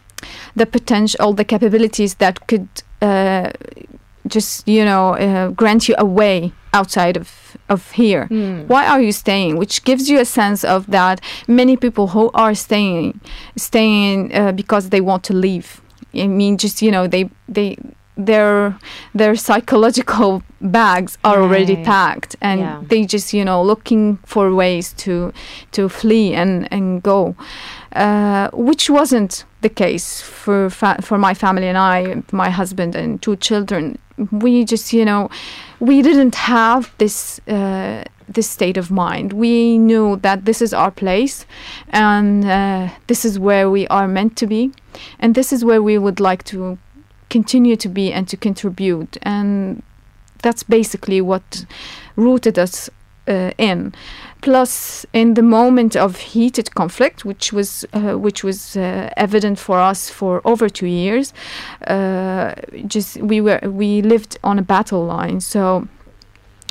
the 0.56 0.66
potential, 0.66 1.34
the 1.34 1.44
capabilities 1.44 2.16
that 2.16 2.48
could 2.48 2.70
uh, 3.02 3.52
just 4.28 4.68
you 4.68 4.84
know 4.86 5.14
uh, 5.16 5.50
grant 5.50 5.88
you 5.88 5.96
a 5.98 6.06
way 6.06 6.52
outside 6.74 7.18
of 7.18 7.58
of 7.70 7.92
here. 7.92 8.28
Why 8.68 8.86
are 8.88 9.02
you 9.02 9.12
staying? 9.12 9.58
Which 9.58 9.84
gives 9.86 10.10
you 10.10 10.20
a 10.20 10.26
sense 10.26 10.64
of 10.64 10.86
that 10.92 11.20
many 11.48 11.78
people 11.78 12.08
who 12.08 12.30
are 12.34 12.54
staying 12.56 13.20
staying 13.58 14.34
uh, 14.36 14.52
because 14.52 14.90
they 14.90 15.02
want 15.02 15.24
to 15.24 15.34
leave. 15.34 15.82
I 16.14 16.28
mean, 16.28 16.58
just 16.58 16.82
you 16.82 16.92
know, 16.92 17.08
they 17.08 17.30
they 17.48 17.78
their 18.18 18.78
their 19.14 19.36
psychological 19.36 20.42
bags 20.62 21.18
are 21.24 21.42
already 21.42 21.76
packed 21.84 22.36
and 22.42 22.60
Yeah. 22.62 22.82
they 22.88 23.06
just 23.06 23.34
you 23.34 23.44
know 23.44 23.62
looking 23.62 24.18
for 24.26 24.54
ways 24.56 24.94
to 25.04 25.32
to 25.72 25.90
flee 25.90 26.34
and 26.34 26.68
and 26.72 27.04
go 27.04 27.36
uh, 27.96 28.50
which 28.54 28.90
wasn't 28.90 29.44
the 29.66 29.74
case 29.86 30.08
for 30.22 30.70
fa- 30.70 31.02
for 31.08 31.18
my 31.18 31.34
family 31.34 31.68
and 31.72 31.78
I 31.78 32.00
my 32.44 32.50
husband 32.60 32.96
and 32.96 33.10
two 33.26 33.36
children 33.48 33.84
we 34.44 34.54
just 34.74 34.94
you 34.94 35.06
know 35.10 35.30
we 35.80 35.96
didn't 36.02 36.36
have 36.36 36.84
this 36.98 37.40
uh, 37.48 38.04
this 38.28 38.50
state 38.50 38.78
of 38.78 38.90
mind. 38.90 39.34
We 39.34 39.78
knew 39.78 40.18
that 40.18 40.46
this 40.46 40.62
is 40.62 40.74
our 40.74 40.92
place 40.92 41.46
and 41.90 42.46
uh, 42.46 42.90
this 43.08 43.26
is 43.26 43.38
where 43.38 43.70
we 43.70 43.88
are 43.88 44.08
meant 44.08 44.36
to 44.38 44.48
be 44.48 44.72
and 45.20 45.36
this 45.36 45.54
is 45.54 45.64
where 45.64 45.82
we 45.82 45.98
would 45.98 46.20
like 46.20 46.44
to 46.46 46.78
continue 47.30 47.76
to 47.76 47.90
be 47.90 48.12
and 48.12 48.28
to 48.28 48.38
contribute. 48.38 49.18
And 49.22 49.84
that's 50.42 50.64
basically 50.64 51.22
what 51.22 51.66
rooted 52.16 52.58
us 52.58 52.90
uh, 53.28 53.52
in 53.58 53.94
plus 54.46 55.06
in 55.14 55.34
the 55.34 55.42
moment 55.42 55.96
of 55.96 56.18
heated 56.34 56.68
conflict 56.76 57.26
which 57.26 57.52
was 57.52 57.86
uh, 57.94 58.14
which 58.26 58.44
was 58.44 58.78
uh, 58.78 59.10
evident 59.18 59.58
for 59.60 59.78
us 59.92 60.10
for 60.10 60.40
over 60.46 60.70
2 60.70 60.86
years 60.86 61.34
uh, 61.88 62.54
just 62.88 63.18
we 63.18 63.42
were 63.42 63.60
we 63.82 64.02
lived 64.04 64.38
on 64.44 64.60
a 64.60 64.62
battle 64.62 65.04
line 65.06 65.42
so 65.42 65.88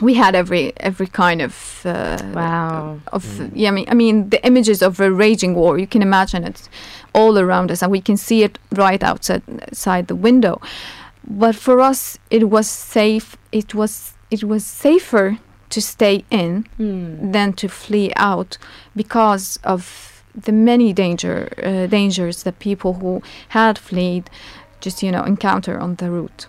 we 0.02 0.14
had 0.14 0.35
every 0.35 0.73
every 0.76 1.07
kind 1.07 1.40
of 1.43 1.54
uh, 1.85 2.19
Wow. 2.35 2.99
of 3.12 3.25
yeah 3.54 3.69
I 3.69 3.73
mean, 3.73 3.87
I 3.93 3.95
mean 3.95 4.31
the 4.31 4.40
images 4.47 4.83
of 4.83 5.00
a 5.00 5.11
raging 5.11 5.54
war 5.54 5.78
you 5.78 5.87
can 5.87 6.02
imagine 6.02 6.45
it 6.45 6.69
all 7.12 7.38
around 7.38 7.71
us 7.71 7.83
and 7.83 7.93
we 7.93 8.00
can 8.00 8.16
see 8.16 8.43
it 8.45 8.59
right 8.73 9.02
outside 9.02 9.43
outside 9.69 10.07
the 10.07 10.16
window 10.28 10.61
but 11.43 11.54
for 11.57 11.81
us 11.90 12.19
it 12.31 12.45
was 12.54 12.66
safe 12.69 13.37
it 13.52 13.75
was 13.75 14.12
it 14.31 14.43
was 14.45 14.64
safer 14.64 15.38
to 15.75 15.81
stay 15.81 16.16
in 16.31 16.50
than 17.33 17.52
to 17.52 17.69
flee 17.69 18.11
out 18.16 18.59
because 18.95 19.59
of 19.64 19.83
the 20.47 20.52
many 20.52 20.93
danger 20.93 21.37
uh, 21.62 21.87
dangers 21.99 22.37
that 22.45 22.59
people 22.59 22.93
who 23.00 23.23
had 23.49 23.78
fled 23.78 24.23
just 24.85 25.02
you 25.02 25.11
know 25.14 25.25
encounter 25.25 25.75
on 25.85 25.90
the 25.97 26.09
route 26.16 26.47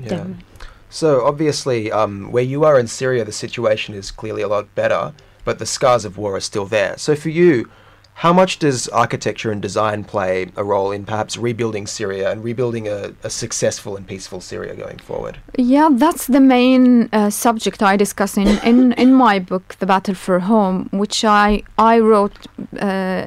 Yeah. 0.00 0.26
So 0.88 1.08
obviously, 1.24 1.90
um, 2.00 2.32
where 2.32 2.42
you 2.44 2.64
are 2.64 2.78
in 2.78 2.86
Syria, 2.86 3.24
the 3.24 3.32
situation 3.32 3.94
is 3.94 4.10
clearly 4.10 4.42
a 4.42 4.48
lot 4.48 4.66
better, 4.74 5.12
but 5.44 5.58
the 5.58 5.66
scars 5.66 6.04
of 6.04 6.18
war 6.18 6.36
are 6.36 6.40
still 6.40 6.66
there. 6.66 6.98
So 6.98 7.16
for 7.16 7.30
you, 7.30 7.70
how 8.14 8.32
much 8.32 8.58
does 8.58 8.88
architecture 8.88 9.50
and 9.50 9.60
design 9.60 10.04
play 10.04 10.50
a 10.56 10.62
role 10.62 10.92
in 10.92 11.04
perhaps 11.04 11.36
rebuilding 11.36 11.86
Syria 11.86 12.30
and 12.30 12.44
rebuilding 12.44 12.86
a, 12.86 13.14
a 13.24 13.30
successful 13.30 13.96
and 13.96 14.06
peaceful 14.06 14.40
Syria 14.40 14.76
going 14.76 14.98
forward? 14.98 15.38
Yeah, 15.56 15.88
that's 15.92 16.26
the 16.26 16.40
main 16.40 17.08
uh, 17.12 17.30
subject 17.30 17.82
I 17.82 17.96
discuss 17.96 18.36
in, 18.36 18.48
in, 18.58 18.92
in 18.92 19.12
my 19.14 19.38
book, 19.38 19.76
The 19.78 19.86
Battle 19.86 20.14
for 20.14 20.38
Home, 20.40 20.88
which 20.92 21.24
I 21.24 21.62
I 21.78 21.98
wrote 21.98 22.46
uh, 22.78 23.26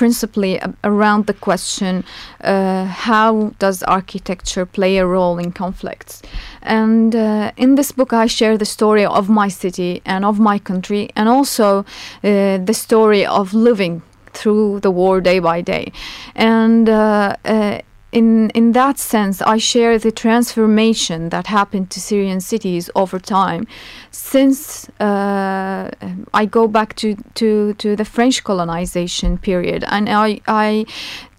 principally 0.00 0.58
around 0.82 1.26
the 1.26 1.34
question 1.34 2.02
uh, 2.42 2.86
how 2.86 3.52
does 3.58 3.82
architecture 3.82 4.64
play 4.64 4.96
a 4.96 5.04
role 5.04 5.36
in 5.38 5.52
conflicts? 5.52 6.22
And 6.62 7.14
uh, 7.14 7.52
in 7.58 7.74
this 7.74 7.92
book, 7.92 8.14
I 8.14 8.26
share 8.26 8.56
the 8.56 8.64
story 8.64 9.04
of 9.04 9.28
my 9.28 9.48
city 9.48 10.00
and 10.06 10.24
of 10.24 10.40
my 10.40 10.58
country, 10.58 11.10
and 11.16 11.28
also 11.28 11.80
uh, 12.24 12.56
the 12.64 12.72
story 12.72 13.26
of 13.26 13.52
living 13.52 14.00
through 14.32 14.80
the 14.80 14.90
war 14.90 15.20
day 15.20 15.38
by 15.38 15.60
day. 15.60 15.92
And 16.34 16.88
uh, 16.88 17.36
uh, 17.44 17.80
in 18.12 18.50
in 18.50 18.72
that 18.72 18.98
sense, 18.98 19.40
I 19.42 19.58
share 19.58 19.98
the 19.98 20.10
transformation 20.10 21.28
that 21.28 21.46
happened 21.46 21.90
to 21.90 22.00
Syrian 22.00 22.40
cities 22.40 22.90
over 22.94 23.18
time. 23.18 23.66
Since 24.10 24.88
uh, 25.00 25.90
I 26.34 26.46
go 26.46 26.66
back 26.66 26.96
to, 26.96 27.14
to, 27.34 27.74
to 27.74 27.96
the 27.96 28.04
French 28.04 28.42
colonization 28.42 29.38
period, 29.38 29.84
and 29.88 30.08
I 30.08 30.40
I 30.46 30.86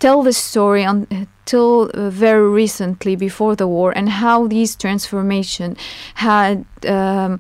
tell 0.02 0.24
this 0.24 0.38
story 0.38 0.84
until 0.84 1.90
uh, 1.94 2.10
very 2.10 2.50
recently 2.64 3.16
before 3.16 3.56
the 3.56 3.68
war, 3.68 3.90
and 3.98 4.10
how 4.10 4.48
these 4.48 4.76
transformation 4.76 5.78
had. 6.16 6.66
Um, 6.86 7.40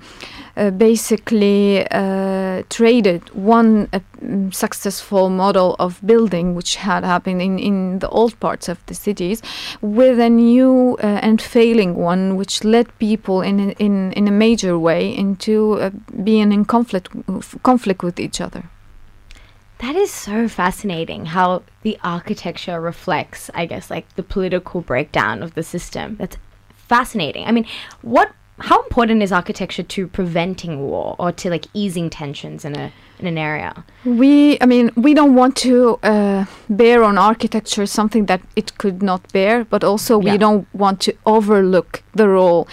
uh, 0.57 0.69
basically 0.69 1.87
uh, 1.91 2.61
traded 2.69 3.21
one 3.33 3.87
uh, 3.93 3.99
mm, 4.21 4.53
successful 4.53 5.29
model 5.29 5.77
of 5.79 5.99
building 6.05 6.55
which 6.55 6.75
had 6.75 7.05
happened 7.05 7.41
in, 7.41 7.57
in 7.57 7.99
the 7.99 8.09
old 8.09 8.37
parts 8.41 8.67
of 8.67 8.77
the 8.87 8.93
cities 8.93 9.41
with 9.81 10.19
a 10.19 10.29
new 10.29 10.97
uh, 11.01 11.05
and 11.27 11.41
failing 11.41 11.95
one 11.95 12.35
which 12.35 12.65
led 12.65 12.85
people 12.99 13.41
in, 13.41 13.59
a- 13.59 13.75
in, 13.79 14.11
in 14.11 14.27
a 14.27 14.31
major 14.31 14.77
way 14.77 15.09
into 15.15 15.79
uh, 15.79 15.89
being 16.21 16.51
in 16.51 16.65
conflict 16.65 17.07
conflict 17.63 18.03
with 18.03 18.19
each 18.19 18.41
other. 18.41 18.63
That 19.81 19.95
is 19.95 20.11
so 20.11 20.47
fascinating 20.47 21.25
how 21.25 21.63
the 21.81 21.97
architecture 22.03 22.79
reflects, 22.79 23.49
I 23.55 23.65
guess, 23.65 23.89
like 23.89 24.05
the 24.15 24.23
political 24.23 24.81
breakdown 24.81 25.41
of 25.41 25.55
the 25.55 25.63
system. 25.63 26.17
That's 26.19 26.37
fascinating. 26.75 27.45
I 27.47 27.51
mean, 27.51 27.65
what 28.03 28.31
how 28.59 28.79
important 28.83 29.23
is 29.23 29.31
architecture 29.31 29.81
to 29.81 30.07
preventing 30.07 30.81
war 30.87 31.15
or 31.17 31.31
to 31.31 31.49
like 31.49 31.65
easing 31.73 32.11
tensions 32.11 32.63
in 32.63 32.75
a 32.77 32.91
in 33.19 33.25
an 33.25 33.37
area? 33.37 33.83
We, 34.05 34.57
I 34.61 34.65
mean, 34.67 34.91
we 34.95 35.15
don't 35.15 35.33
want 35.35 35.55
to 35.57 35.97
uh, 36.03 36.45
bear 36.69 37.03
on 37.03 37.17
architecture 37.17 37.87
something 37.87 38.27
that 38.27 38.41
it 38.55 38.77
could 38.77 39.01
not 39.01 39.31
bear, 39.33 39.65
but 39.65 39.83
also 39.83 40.17
we 40.19 40.31
Yeah. 40.31 40.37
don't 40.37 40.67
want 40.73 40.99
to 41.01 41.13
overlook 41.25 42.03
the 42.13 42.27
role 42.27 42.67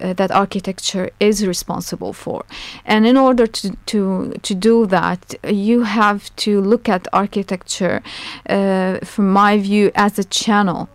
uh, 0.00 0.12
that 0.14 0.30
architecture 0.30 1.10
is 1.20 1.46
responsible 1.46 2.12
for. 2.12 2.44
And 2.84 3.06
in 3.06 3.16
order 3.16 3.46
to 3.46 3.76
to 3.86 4.34
to 4.42 4.54
do 4.54 4.86
that, 4.86 5.34
you 5.44 5.82
have 5.82 6.34
to 6.36 6.60
look 6.60 6.88
at 6.88 7.06
architecture, 7.12 8.02
uh, 8.48 8.98
from 9.04 9.30
my 9.32 9.58
view, 9.58 9.90
as 9.94 10.18
a 10.18 10.24
channel. 10.24 10.88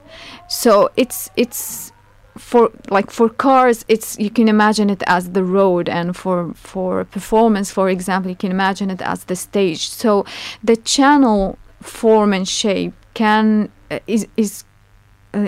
So 0.48 0.90
it's 0.96 1.30
it's 1.36 1.92
for 2.38 2.70
like 2.90 3.12
for 3.12 3.30
cars 3.30 3.86
it's 3.88 4.20
you 4.20 4.30
can 4.30 4.48
imagine 4.50 4.90
it 4.90 5.02
as 5.08 5.32
the 5.32 5.44
road 5.44 5.88
and 5.88 6.18
for 6.18 6.54
for 6.54 7.06
performance 7.06 7.72
for 7.72 7.90
example 7.90 8.30
you 8.30 8.36
can 8.36 8.52
imagine 8.52 8.90
it 8.90 9.02
as 9.02 9.24
the 9.26 9.36
stage 9.36 9.88
so 9.90 10.26
the 10.62 10.76
channel 10.76 11.58
form 11.82 12.34
and 12.34 12.46
shape 12.48 12.94
can 13.14 13.72
uh, 13.90 14.00
is 14.06 14.28
is 14.36 14.66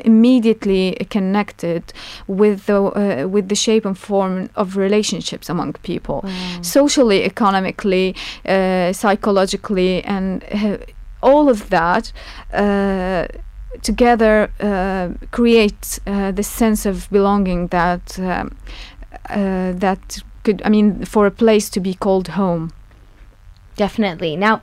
immediately 0.03 0.95
connected 1.09 1.93
with 2.27 2.65
the 2.65 2.81
uh, 2.81 3.27
with 3.27 3.49
the 3.49 3.55
shape 3.55 3.85
and 3.85 3.97
form 3.97 4.49
of 4.55 4.77
relationships 4.77 5.49
among 5.49 5.73
people 5.83 6.23
socially 6.61 7.23
economically 7.23 8.15
uh, 8.45 8.91
psychologically 8.93 10.03
and 10.03 10.43
uh, 10.53 10.77
all 11.21 11.49
of 11.49 11.69
that 11.69 12.11
uh, 12.53 13.27
together 13.81 14.51
uh, 14.59 15.09
create 15.31 15.99
uh, 16.07 16.31
this 16.31 16.47
sense 16.47 16.85
of 16.85 17.09
belonging 17.09 17.67
that 17.67 18.19
um, 18.19 18.55
uh, 19.29 19.71
that 19.73 20.19
could 20.43 20.61
I 20.63 20.69
mean 20.69 21.05
for 21.05 21.25
a 21.25 21.31
place 21.31 21.69
to 21.71 21.79
be 21.79 21.93
called 21.93 22.29
home. 22.29 22.71
Definitely. 23.75 24.35
Now, 24.35 24.61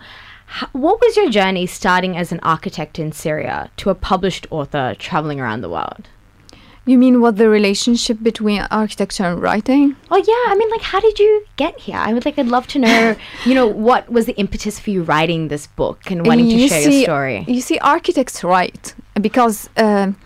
what 0.73 1.01
was 1.01 1.17
your 1.17 1.31
journey 1.31 1.67
starting 1.67 2.17
as 2.17 2.33
an 2.33 2.41
architect 2.43 2.99
in 2.99 3.13
Syria 3.13 3.71
to 3.79 3.91
a 3.91 3.95
published 3.95 4.47
author 4.51 4.95
traveling 4.99 5.41
around 5.41 5.61
the 5.61 5.71
world? 5.71 6.09
You 6.87 6.99
mean 6.99 7.23
what 7.23 7.37
the 7.37 7.49
relationship 7.49 8.19
between 8.23 8.61
architecture 8.71 9.25
and 9.25 9.41
writing? 9.41 9.97
Oh 10.11 10.19
yeah, 10.19 10.53
I 10.53 10.55
mean, 10.55 10.71
like, 10.71 10.83
how 10.83 11.01
did 11.01 11.19
you 11.19 11.47
get 11.57 11.81
here? 11.81 11.97
I 11.97 12.13
would 12.13 12.27
like, 12.27 12.39
I'd 12.39 12.47
love 12.47 12.67
to 12.69 12.79
know, 12.79 13.17
you 13.47 13.55
know, 13.55 13.67
what 13.67 14.11
was 14.13 14.27
the 14.27 14.35
impetus 14.35 14.79
for 14.79 14.91
you 14.91 15.03
writing 15.03 15.49
this 15.49 15.67
book 15.67 16.11
and 16.11 16.27
wanting 16.27 16.51
to 16.51 16.57
you 16.57 16.69
share 16.69 16.83
see, 16.83 16.99
your 16.99 17.05
story? 17.05 17.45
You 17.49 17.63
see, 17.63 17.79
architects 17.79 18.45
write 18.45 18.95
because 19.21 19.71
um 19.79 20.17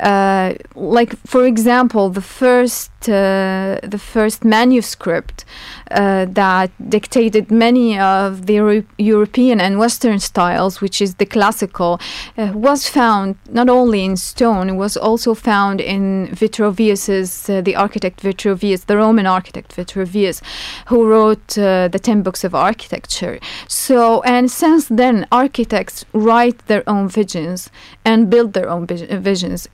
uh, 0.00 0.54
like 0.74 1.16
for 1.26 1.44
example, 1.46 2.10
the 2.10 2.20
first 2.20 2.90
uh, 3.08 3.78
the 3.82 3.98
first 3.98 4.44
manuscript 4.44 5.44
uh, 5.90 6.26
that 6.28 6.70
dictated 6.88 7.50
many 7.50 7.98
of 7.98 8.46
the 8.46 8.54
Euro- 8.54 8.84
European 8.98 9.60
and 9.60 9.78
Western 9.78 10.18
styles, 10.18 10.80
which 10.80 11.00
is 11.00 11.14
the 11.16 11.26
classical, 11.26 12.00
uh, 12.36 12.50
was 12.54 12.88
found 12.88 13.36
not 13.50 13.68
only 13.68 14.04
in 14.04 14.16
stone, 14.16 14.70
it 14.70 14.74
was 14.74 14.96
also 14.96 15.34
found 15.34 15.80
in 15.80 16.28
Vitruvius's, 16.34 17.48
uh, 17.48 17.60
the 17.60 17.76
architect 17.76 18.20
Vitruvius, 18.20 18.84
the 18.84 18.96
Roman 18.96 19.26
architect 19.26 19.72
Vitruvius, 19.72 20.42
who 20.86 21.06
wrote 21.06 21.46
the 21.48 22.00
Ten 22.02 22.22
Books 22.22 22.42
of 22.44 22.54
Architecture. 22.54 23.38
So, 23.68 24.22
and 24.22 24.50
since 24.50 24.86
then, 24.86 25.26
architects 25.30 26.04
write 26.12 26.66
their 26.66 26.82
own 26.88 27.08
visions 27.08 27.70
and 28.04 28.30
build 28.30 28.52
their 28.52 28.68
own 28.68 28.86
vis- 28.86 29.02
visions. 29.02 29.68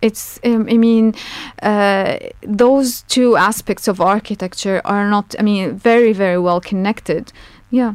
Um, 0.45 0.67
I 0.69 0.77
mean, 0.77 1.15
uh, 1.63 2.19
those 2.43 3.03
two 3.03 3.37
aspects 3.37 3.89
of 3.89 4.01
architecture 4.01 4.81
are 4.85 5.09
not, 5.09 5.35
I 5.39 5.43
mean, 5.43 5.77
very, 5.77 6.13
very 6.13 6.39
well 6.39 6.61
connected. 6.61 7.33
Yeah. 7.71 7.95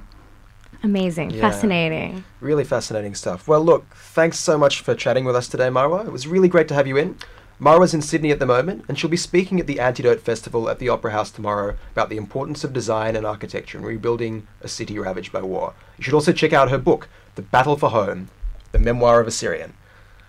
Amazing, 0.83 1.31
Yeah. 1.31 1.41
fascinating. 1.41 2.23
Really 2.39 2.63
fascinating 2.63 3.15
stuff. 3.15 3.47
Well, 3.47 3.63
look, 3.63 3.83
thanks 3.95 4.37
so 4.39 4.57
much 4.57 4.81
for 4.81 4.93
chatting 4.95 5.25
with 5.25 5.35
us 5.35 5.47
today, 5.47 5.69
Marwa. 5.69 6.05
It 6.05 6.11
was 6.11 6.27
really 6.27 6.47
great 6.47 6.67
to 6.69 6.75
have 6.75 6.87
you 6.87 6.97
in. 6.97 7.15
Marwa's 7.59 7.95
in 7.95 8.03
Sydney 8.03 8.31
at 8.31 8.37
the 8.37 8.45
moment, 8.45 8.85
and 8.87 8.97
she'll 8.99 9.09
be 9.09 9.17
speaking 9.17 9.59
at 9.59 9.65
the 9.65 9.79
Antidote 9.79 10.21
Festival 10.21 10.69
at 10.69 10.77
the 10.77 10.89
Opera 10.89 11.11
House 11.11 11.31
tomorrow 11.31 11.75
about 11.93 12.09
the 12.09 12.17
importance 12.17 12.63
of 12.63 12.71
design 12.71 13.15
and 13.15 13.25
architecture 13.25 13.79
in 13.79 13.83
rebuilding 13.83 14.45
a 14.61 14.67
city 14.67 14.99
ravaged 14.99 15.31
by 15.31 15.41
war. 15.41 15.73
You 15.97 16.03
should 16.03 16.13
also 16.13 16.31
check 16.31 16.53
out 16.53 16.69
her 16.69 16.77
book, 16.77 17.09
The 17.33 17.41
Battle 17.41 17.75
for 17.75 17.89
Home, 17.89 18.29
The 18.73 18.79
Memoir 18.79 19.19
of 19.19 19.27
a 19.27 19.31
Syrian 19.31 19.73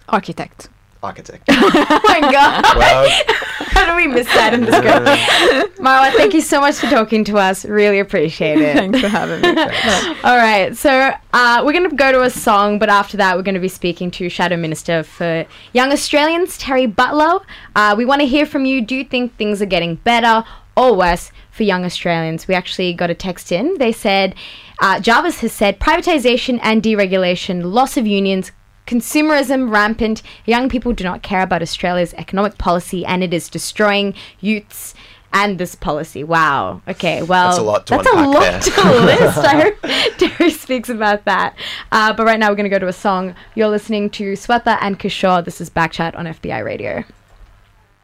Architect. 0.09 0.71
Architect. 1.03 1.45
Oh 1.51 2.01
my 2.05 2.21
god. 2.33 2.65
well, 2.77 3.09
How 3.79 3.87
do 3.87 3.95
we 3.95 4.09
miss 4.09 4.27
that 4.27 4.55
in 4.55 4.65
the 4.65 4.73
script? 4.73 5.77
Marwa, 5.79 6.13
thank 6.15 6.35
you 6.35 6.41
so 6.41 6.61
much 6.61 6.77
for 6.77 6.87
talking 6.87 7.23
to 7.25 7.37
us. 7.39 7.65
Really 7.65 8.01
appreciate 8.01 8.59
it. 8.59 8.77
Thanks 8.77 9.01
for 9.01 9.09
having 9.09 9.41
me. 9.41 9.49
All 10.25 10.37
right, 10.37 10.77
so 10.77 11.13
uh, 11.33 11.63
we're 11.65 11.73
going 11.73 11.89
to 11.89 11.95
go 11.95 12.11
to 12.11 12.23
a 12.23 12.31
song, 12.31 12.79
but 12.81 12.89
after 12.89 13.17
that, 13.19 13.37
we're 13.37 13.43
going 13.45 13.55
to 13.55 13.61
be 13.61 13.69
speaking 13.69 14.11
to 14.13 14.29
Shadow 14.29 14.57
Minister 14.57 15.05
for 15.05 15.47
Young 15.73 15.93
Australians, 15.93 16.59
Terri 16.59 16.93
Butler. 16.93 17.41
Uh, 17.77 17.95
we 17.97 18.05
want 18.05 18.21
to 18.21 18.27
hear 18.27 18.47
from 18.47 18.65
you. 18.65 18.81
Do 18.81 18.97
you 18.97 19.05
think 19.05 19.37
things 19.37 19.63
are 19.63 19.67
getting 19.67 19.97
better 19.97 20.45
or 20.77 20.97
worse 20.97 21.31
for 21.53 21.63
young 21.63 21.85
Australians? 21.85 22.49
We 22.49 22.55
actually 22.55 22.93
got 22.95 23.11
a 23.11 23.15
text 23.15 23.53
in. 23.53 23.79
They 23.79 23.93
said, 23.93 24.35
uh, 24.81 24.99
Jarvis 24.99 25.41
has 25.41 25.53
said, 25.53 25.79
privatisation 25.79 26.59
and 26.63 26.83
deregulation, 26.83 27.63
loss 27.73 27.97
of 27.97 28.07
unions, 28.07 28.51
consumerism 28.89 29.71
rampant. 29.71 30.23
Young 30.47 30.69
people 30.69 30.93
do 30.93 31.05
not 31.05 31.23
care 31.23 31.43
about 31.43 31.63
Australia's 31.63 32.15
economic 32.15 32.59
policy, 32.59 33.05
and 33.07 33.23
it 33.23 33.33
is 33.33 33.49
destroying 33.49 34.15
youths. 34.41 34.95
And 35.31 35.59
this 35.59 35.75
policy. 35.75 36.25
Wow. 36.25 36.81
Okay. 36.89 37.21
Well, 37.23 37.49
That's 37.49 37.59
a 37.59 37.63
lot 37.63 37.87
to 37.89 37.97
that's 37.99 38.09
a 38.09 38.13
lot 38.15 38.41
there. 38.41 38.61
to 38.61 39.01
list. 39.05 39.39
I 39.39 39.61
hope 39.61 39.75
Terri 40.17 40.51
speaks 40.51 40.89
about 40.89 41.27
that. 41.27 41.55
Uh, 41.93 42.15
but 42.15 42.25
right 42.25 42.39
now, 42.41 42.49
we're 42.49 42.57
going 42.57 42.65
to 42.65 42.71
go 42.71 42.79
to 42.79 42.89
a 42.89 42.95
song. 42.95 43.35
You're 43.55 43.69
listening 43.69 44.09
to 44.09 44.33
Swetha 44.33 44.79
and 44.81 44.99
Kishore. 44.99 45.45
This 45.45 45.61
is 45.61 45.69
Backchat 45.69 46.17
on 46.17 46.25
FBI 46.25 46.65
Radio. 46.65 47.05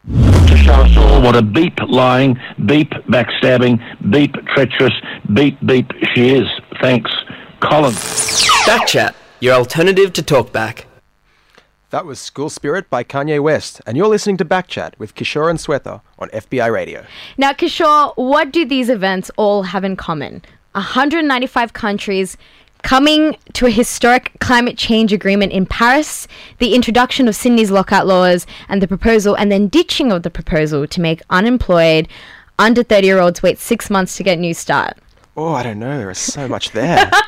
to 0.07 0.57
show 0.59 0.75
us 0.75 0.95
all 0.99 1.23
what 1.23 1.35
a 1.35 1.41
beep 1.41 1.79
lying, 1.89 2.39
beep 2.67 2.91
backstabbing, 3.09 3.81
beep 4.11 4.35
treacherous, 4.49 4.93
beep 5.33 5.57
beep 5.65 5.91
she 6.13 6.35
is. 6.35 6.47
Thanks, 6.83 7.11
Colin. 7.61 7.93
Backchat, 8.69 9.15
your 9.45 9.53
alternative 9.53 10.11
to 10.11 10.23
talkback. 10.23 10.87
that 11.91 12.07
was 12.07 12.19
School 12.19 12.49
Spirit 12.49 12.89
by 12.89 13.05
Kanye 13.05 13.43
West, 13.43 13.79
and 13.87 13.95
you're 13.95 14.09
listening 14.09 14.39
to 14.39 14.45
Backchat 14.45 14.99
with 14.99 15.15
Kishore 15.15 15.51
and 15.51 15.59
Swetha 15.59 16.01
on 16.19 16.31
FBI 16.31 16.73
Radio. 16.73 17.05
Now, 17.37 17.53
Kishore, 17.53 18.15
what 18.17 18.53
do 18.53 18.65
these 18.65 18.89
events 18.89 19.31
all 19.37 19.65
have 19.65 19.85
in 19.85 19.97
common? 19.97 20.41
195 20.73 21.75
countries 21.75 22.39
coming 22.85 23.37
to 23.53 23.67
a 23.67 23.71
historic 23.71 24.33
climate 24.41 24.79
change 24.79 25.13
agreement 25.13 25.53
in 25.53 25.67
Paris, 25.67 26.27
the 26.57 26.75
introduction 26.75 27.29
of 27.29 27.37
Sydney's 27.37 27.71
lockout 27.71 28.07
laws, 28.07 28.47
and 28.71 28.81
the 28.81 28.89
proposal 28.89 29.35
and 29.35 29.53
then 29.53 29.69
ditching 29.69 30.11
of 30.11 30.23
the 30.23 30.31
proposal 30.31 30.87
to 30.87 31.01
make 31.03 31.21
unemployed 31.29 32.09
under 32.59 32.83
30 32.83 33.07
year 33.07 33.21
olds 33.21 33.43
wait 33.43 33.59
six 33.59 33.91
months 33.91 34.17
to 34.17 34.23
get 34.23 34.39
a 34.39 34.41
Newstart. 34.41 34.95
Oh, 35.37 35.53
I 35.53 35.63
don't 35.63 35.81
know. 35.81 35.99
There 35.99 36.11
is 36.11 36.19
so 36.19 36.49
much 36.49 36.71
there. 36.71 37.11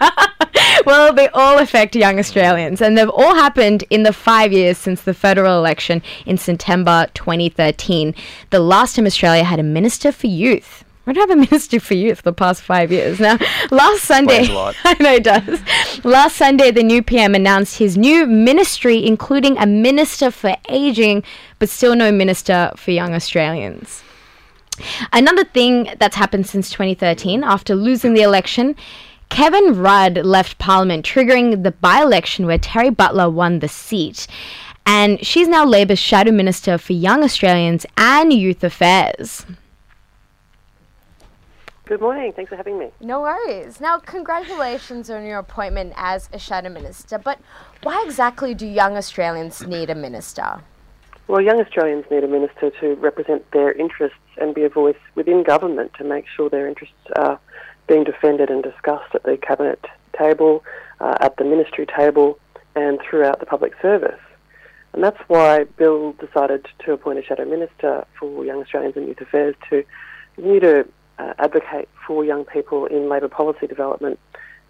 Well, 0.87 1.13
they 1.13 1.29
all 1.29 1.59
affect 1.59 1.97
young 1.97 2.19
Australians, 2.19 2.81
and 2.81 2.97
they've 2.97 3.09
all 3.09 3.35
happened 3.35 3.85
in 3.91 4.03
the 4.03 4.13
five 4.13 4.53
years 4.53 4.79
since 4.79 5.03
the 5.03 5.15
federal 5.15 5.59
election 5.59 6.03
in 6.27 6.39
September 6.39 7.07
2013, 7.15 8.15
the 8.51 8.61
last 8.61 8.97
time 8.97 9.07
Australia 9.07 9.43
had 9.43 9.59
a 9.59 9.65
minister 9.65 10.13
for 10.13 10.27
youth. 10.29 10.85
We 11.07 11.13
don't 11.13 11.29
have 11.29 11.39
a 11.39 11.41
minister 11.51 11.81
for 11.81 11.95
youth 11.95 12.19
for 12.19 12.25
the 12.25 12.33
past 12.33 12.63
five 12.63 12.93
years. 12.93 13.19
Now, 13.19 13.39
last 13.71 14.03
Sunday. 14.03 14.47
I 14.49 14.97
know 15.01 15.15
it 15.15 15.25
does. 15.25 15.61
Last 16.05 16.37
Sunday, 16.37 16.71
the 16.71 16.83
new 16.83 17.03
PM 17.03 17.35
announced 17.35 17.79
his 17.79 17.97
new 17.97 18.27
ministry, 18.27 19.05
including 19.05 19.57
a 19.59 19.67
minister 19.67 20.31
for 20.31 20.57
aging, 20.69 21.23
but 21.59 21.69
still 21.69 21.95
no 21.97 22.13
minister 22.13 22.73
for 22.77 22.91
young 22.91 23.15
Australians. 23.15 24.03
Another 25.13 25.45
thing 25.45 25.95
that's 25.99 26.17
happened 26.17 26.47
since 26.47 26.71
2013, 26.71 27.43
after 27.43 27.75
losing 27.75 28.13
the 28.13 28.23
election, 28.23 28.77
Kevin 29.29 29.81
Rudd 29.81 30.19
left 30.19 30.59
Parliament, 30.59 31.05
triggering 31.05 31.63
the 31.63 31.71
by 31.71 32.03
election 32.03 32.47
where 32.47 32.59
Terri 32.59 32.95
Butler 32.97 33.29
won 33.29 33.59
the 33.59 33.69
seat. 33.69 34.27
And 34.87 35.25
she's 35.25 35.49
now 35.49 35.65
Labor's 35.65 35.99
Shadow 35.99 36.31
Minister 36.31 36.79
for 36.79 36.93
Young 36.93 37.25
Australians 37.25 37.85
and 37.97 38.33
Youth 38.33 38.63
Affairs. 38.63 39.45
Good 41.87 42.01
morning. 42.01 42.33
Thanks 42.33 42.49
for 42.49 42.57
having 42.57 42.79
me. 42.79 42.91
No 43.01 43.21
worries. 43.21 43.81
Now, 43.81 43.99
congratulations 43.99 45.09
on 45.09 45.25
your 45.25 45.39
appointment 45.39 45.93
as 45.97 46.29
a 46.33 46.39
Shadow 46.39 46.69
Minister, 46.69 47.17
but 47.17 47.39
why 47.85 48.03
exactly 48.05 48.55
do 48.55 48.67
young 48.67 48.97
Australians 48.97 49.65
need 49.67 49.91
a 49.91 49.95
minister? 49.95 50.63
Well, 51.29 51.41
young 51.41 51.61
Australians 51.61 52.05
need 52.11 52.25
a 52.25 52.29
minister 52.29 52.71
to 52.81 52.95
represent 52.95 53.49
their 53.53 53.73
interests 53.73 54.19
and 54.37 54.55
be 54.55 54.65
a 54.65 54.69
voice 54.69 54.97
within 55.15 55.43
government 55.43 55.93
to 55.99 56.05
make 56.05 56.25
sure 56.29 56.49
their 56.49 56.67
interests 56.69 56.95
are 57.17 57.39
being 57.87 58.05
defended 58.05 58.51
and 58.51 58.63
discussed 58.63 59.15
at 59.15 59.23
the 59.23 59.37
cabinet 59.37 59.85
table, 60.19 60.65
uh, 61.01 61.17
at 61.21 61.37
the 61.37 61.45
ministry 61.45 61.87
table, 61.87 62.39
and 62.75 62.99
throughout 63.01 63.41
the 63.41 63.47
public 63.47 63.73
service. 63.81 64.21
And 64.93 65.05
that's 65.05 65.21
why 65.29 65.65
Bill 65.65 66.13
decided 66.13 66.67
to 66.85 66.93
appoint 66.93 67.19
a 67.19 67.23
shadow 67.23 67.45
minister 67.45 68.07
for 68.19 68.45
young 68.45 68.63
Australians 68.63 68.97
and 68.97 69.07
youth 69.07 69.21
affairs 69.21 69.55
to 69.71 69.85
continue 70.35 70.61
to 70.61 70.89
uh, 71.19 71.35
advocate 71.39 71.89
for 72.07 72.25
young 72.25 72.45
people 72.45 72.87
in 72.87 73.09
labour 73.09 73.29
policy 73.29 73.67
development. 73.67 74.19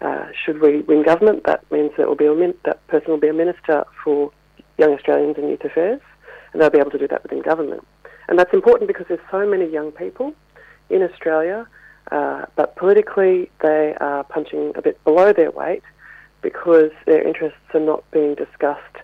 Uh, 0.01 0.27
should 0.45 0.61
we 0.61 0.81
win 0.81 1.03
government, 1.03 1.43
that 1.45 1.69
means 1.71 1.91
that 1.97 2.07
will 2.07 2.15
be 2.15 2.25
a 2.25 2.33
min- 2.33 2.53
that 2.65 2.85
person 2.87 3.09
will 3.09 3.19
be 3.19 3.29
a 3.29 3.33
minister 3.33 3.85
for 4.03 4.31
young 4.77 4.93
Australians 4.93 5.37
and 5.37 5.49
youth 5.49 5.63
affairs, 5.63 6.01
and 6.53 6.61
they'll 6.61 6.69
be 6.69 6.77
able 6.77 6.91
to 6.91 6.99
do 6.99 7.07
that 7.07 7.23
within 7.23 7.41
government. 7.41 7.85
And 8.27 8.37
that's 8.37 8.53
important 8.53 8.87
because 8.87 9.05
there's 9.07 9.19
so 9.31 9.45
many 9.45 9.65
young 9.65 9.91
people 9.91 10.33
in 10.89 11.01
Australia, 11.01 11.67
uh, 12.11 12.45
but 12.55 12.75
politically 12.75 13.49
they 13.61 13.95
are 13.99 14.23
punching 14.25 14.73
a 14.75 14.81
bit 14.81 15.03
below 15.03 15.33
their 15.33 15.51
weight 15.51 15.83
because 16.41 16.91
their 17.05 17.25
interests 17.25 17.59
are 17.73 17.79
not 17.79 18.09
being 18.11 18.35
discussed 18.35 18.97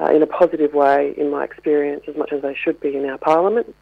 uh, 0.00 0.06
in 0.06 0.22
a 0.22 0.26
positive 0.26 0.72
way, 0.72 1.14
in 1.16 1.30
my 1.30 1.44
experience, 1.44 2.04
as 2.08 2.16
much 2.16 2.32
as 2.32 2.42
they 2.42 2.54
should 2.54 2.80
be 2.80 2.96
in 2.96 3.04
our 3.04 3.18
parliament. 3.18 3.74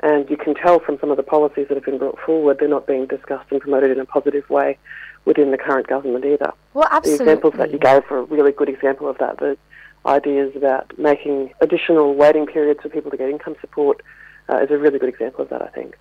And 0.00 0.28
you 0.28 0.36
can 0.36 0.54
tell 0.54 0.80
from 0.80 0.98
some 1.00 1.10
of 1.10 1.16
the 1.16 1.22
policies 1.22 1.68
that 1.68 1.76
have 1.76 1.84
been 1.84 1.98
brought 1.98 2.18
forward, 2.18 2.58
they're 2.58 2.68
not 2.68 2.86
being 2.86 3.06
discussed 3.06 3.50
and 3.50 3.60
promoted 3.60 3.90
in 3.92 4.00
a 4.00 4.04
positive 4.04 4.48
way 4.50 4.76
within 5.24 5.52
the 5.52 5.58
current 5.58 5.86
government 5.86 6.24
either. 6.24 6.52
Well, 6.74 6.88
absolutely. 6.90 7.24
The 7.24 7.30
examples 7.30 7.54
that 7.58 7.72
you 7.72 7.78
gave 7.78 8.02
are 8.10 8.18
a 8.18 8.24
really 8.24 8.52
good 8.52 8.68
example 8.68 9.08
of 9.08 9.18
that. 9.18 9.38
The 9.38 9.56
ideas 10.04 10.54
about 10.56 10.98
making 10.98 11.52
additional 11.60 12.14
waiting 12.14 12.46
periods 12.46 12.80
for 12.82 12.88
people 12.88 13.10
to 13.12 13.16
get 13.16 13.30
income 13.30 13.54
support 13.60 14.02
uh, 14.48 14.58
is 14.58 14.70
a 14.70 14.78
really 14.78 14.98
good 14.98 15.08
example 15.08 15.42
of 15.42 15.50
that, 15.50 15.62
I 15.62 15.68
think. 15.68 15.96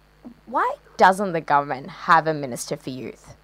Why 0.46 0.76
doesn't 0.98 1.34
the 1.34 1.42
government 1.42 1.90
have 1.90 2.28
a 2.28 2.34
minister 2.34 2.76
for 2.76 2.90
youth? 2.90 3.36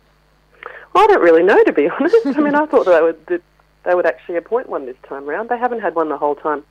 Well, 0.94 1.04
I 1.04 1.08
don't 1.08 1.22
really 1.22 1.44
know, 1.44 1.64
to 1.64 1.74
be 1.74 1.90
honest. 2.00 2.16
I 2.26 2.40
mean, 2.40 2.56
I 2.56 2.66
thought 2.66 2.86
that 2.86 3.00
they 3.00 3.02
would 3.02 3.26
that 3.28 3.42
they 3.84 3.96
would 3.96 4.06
actually 4.06 4.36
appoint 4.36 4.68
one 4.68 4.86
this 4.86 4.98
time 5.08 5.26
round. 5.26 5.50
They 5.50 5.58
haven't 5.58 5.80
had 5.80 5.96
one 5.96 6.10
the 6.10 6.18
whole 6.18 6.36
time 6.36 6.64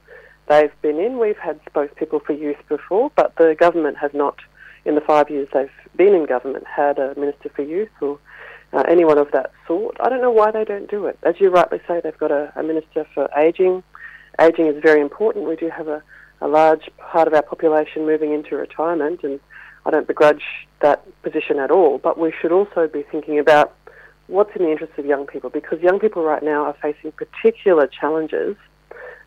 they've 0.48 0.72
been 0.82 0.98
in. 0.98 1.18
We've 1.18 1.38
had 1.38 1.60
spokespeople 1.64 2.24
for 2.24 2.32
youth 2.32 2.58
before, 2.68 3.10
but 3.16 3.34
the 3.36 3.56
government 3.58 3.96
has 3.98 4.12
not, 4.12 4.36
in 4.84 4.94
the 4.94 5.00
five 5.00 5.30
years 5.30 5.48
they've 5.52 5.70
been 5.96 6.14
in 6.14 6.26
government, 6.26 6.66
had 6.66 6.98
a 6.98 7.18
minister 7.18 7.48
for 7.48 7.62
youth 7.62 7.88
or 8.00 8.18
uh, 8.72 8.84
anyone 8.88 9.18
of 9.18 9.30
that 9.32 9.52
sort. 9.66 9.96
I 10.00 10.08
don't 10.08 10.20
know 10.20 10.30
why 10.30 10.50
they 10.50 10.64
don't 10.64 10.90
do 10.90 11.06
it. 11.06 11.18
As 11.22 11.36
you 11.40 11.50
rightly 11.50 11.80
say, 11.88 12.00
they've 12.02 12.18
got 12.18 12.30
a, 12.30 12.52
a 12.56 12.62
minister 12.62 13.06
for 13.14 13.28
ageing. 13.36 13.82
Ageing 14.38 14.66
is 14.66 14.82
very 14.82 15.00
important. 15.00 15.48
We 15.48 15.56
do 15.56 15.70
have 15.70 15.88
a, 15.88 16.02
a 16.40 16.48
large 16.48 16.90
part 16.98 17.28
of 17.28 17.34
our 17.34 17.42
population 17.42 18.04
moving 18.04 18.32
into 18.32 18.56
retirement, 18.56 19.22
and 19.22 19.40
I 19.86 19.90
don't 19.90 20.06
begrudge 20.06 20.42
that 20.80 21.04
position 21.22 21.58
at 21.58 21.70
all. 21.70 21.98
But 21.98 22.18
we 22.18 22.32
should 22.40 22.52
also 22.52 22.88
be 22.88 23.02
thinking 23.02 23.38
about 23.38 23.74
what's 24.26 24.54
in 24.56 24.64
the 24.64 24.70
interests 24.70 24.98
of 24.98 25.06
young 25.06 25.26
people 25.26 25.50
because 25.50 25.80
young 25.80 26.00
people 26.00 26.24
right 26.24 26.42
now 26.42 26.64
are 26.64 26.76
facing 26.82 27.12
particular 27.12 27.86
challenges 27.86 28.56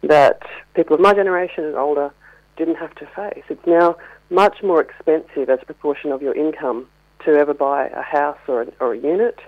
that 0.04 0.42
people 0.76 0.96
of 0.96 1.02
my 1.02 1.14
generation 1.14 1.64
and 1.64 1.76
older 1.76 2.12
didn't 2.58 2.76
have 2.76 2.94
to 2.96 3.06
face. 3.16 3.44
It's 3.50 3.66
now 3.66 3.96
much 4.30 4.62
more 4.62 4.82
expensive 4.82 5.50
as 5.50 5.60
a 5.62 5.66
proportion 5.66 6.12
of 6.12 6.22
your 6.22 6.36
income 6.36 6.88
to 7.26 7.32
ever 7.32 7.54
buy 7.54 7.88
a 7.88 8.02
house 8.02 8.38
or 8.48 8.64
a, 8.64 8.68
or 8.80 8.94
a 8.94 8.98
unit. 8.98 9.40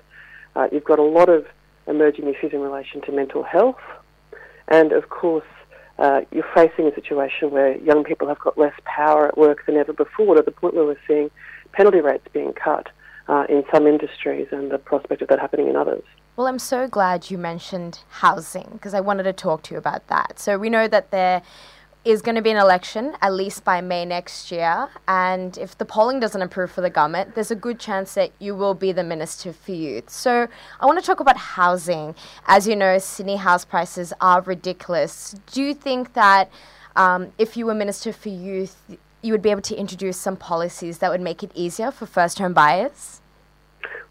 Uh, 0.55 0.67
you've 0.71 0.83
got 0.83 0.99
a 0.99 1.03
lot 1.03 1.29
of 1.29 1.45
emerging 1.87 2.27
issues 2.27 2.53
in 2.53 2.61
relation 2.61 3.01
to 3.01 3.11
mental 3.11 3.43
health. 3.43 3.79
And 4.67 4.93
of 4.93 5.09
course, 5.09 5.45
uh, 6.01 6.21
you're 6.31 6.43
facing 6.55 6.87
a 6.87 6.95
situation 6.95 7.51
where 7.51 7.77
young 7.77 8.03
people 8.03 8.27
have 8.27 8.39
got 8.39 8.57
less 8.57 8.73
power 8.85 9.27
at 9.27 9.37
work 9.37 9.65
than 9.67 9.77
ever 9.77 9.93
before, 9.93 10.35
to 10.35 10.41
the 10.41 10.51
point 10.51 10.73
where 10.73 10.83
we're 10.83 10.97
seeing 11.07 11.29
penalty 11.73 12.01
rates 12.01 12.25
being 12.33 12.53
cut 12.53 12.87
uh, 13.27 13.45
in 13.47 13.63
some 13.71 13.85
industries 13.85 14.47
and 14.51 14.71
the 14.71 14.79
prospect 14.79 15.21
of 15.21 15.27
that 15.27 15.39
happening 15.39 15.67
in 15.67 15.75
others. 15.75 16.03
Well, 16.35 16.47
I'm 16.47 16.59
so 16.59 16.87
glad 16.87 17.29
you 17.29 17.37
mentioned 17.37 17.99
housing 18.09 18.69
because 18.73 18.95
I 18.95 18.99
wanted 18.99 19.23
to 19.23 19.33
talk 19.33 19.61
to 19.63 19.75
you 19.75 19.77
about 19.77 20.07
that. 20.07 20.39
So 20.39 20.57
we 20.57 20.71
know 20.71 20.87
that 20.87 21.11
there 21.11 21.43
is 22.03 22.21
going 22.21 22.35
to 22.35 22.41
be 22.41 22.49
an 22.49 22.57
election 22.57 23.15
at 23.21 23.31
least 23.33 23.63
by 23.63 23.79
May 23.79 24.05
next 24.05 24.51
year, 24.51 24.89
and 25.07 25.57
if 25.57 25.77
the 25.77 25.85
polling 25.85 26.19
doesn't 26.19 26.41
improve 26.41 26.71
for 26.71 26.81
the 26.81 26.89
government, 26.89 27.35
there's 27.35 27.51
a 27.51 27.55
good 27.55 27.79
chance 27.79 28.15
that 28.15 28.31
you 28.39 28.55
will 28.55 28.73
be 28.73 28.91
the 28.91 29.03
minister 29.03 29.53
for 29.53 29.71
youth. 29.71 30.09
So 30.09 30.47
I 30.79 30.85
want 30.85 30.99
to 30.99 31.05
talk 31.05 31.19
about 31.19 31.37
housing. 31.37 32.15
As 32.47 32.67
you 32.67 32.75
know, 32.75 32.97
Sydney 32.97 33.35
house 33.35 33.65
prices 33.65 34.13
are 34.19 34.41
ridiculous. 34.41 35.35
Do 35.51 35.61
you 35.61 35.75
think 35.75 36.13
that 36.13 36.49
um, 36.95 37.31
if 37.37 37.55
you 37.55 37.67
were 37.67 37.75
minister 37.75 38.11
for 38.11 38.29
youth, 38.29 38.97
you 39.21 39.31
would 39.31 39.43
be 39.43 39.51
able 39.51 39.61
to 39.61 39.75
introduce 39.75 40.17
some 40.17 40.35
policies 40.35 40.97
that 40.97 41.11
would 41.11 41.21
make 41.21 41.43
it 41.43 41.51
easier 41.53 41.91
for 41.91 42.07
first 42.07 42.39
home 42.39 42.53
buyers? 42.53 43.21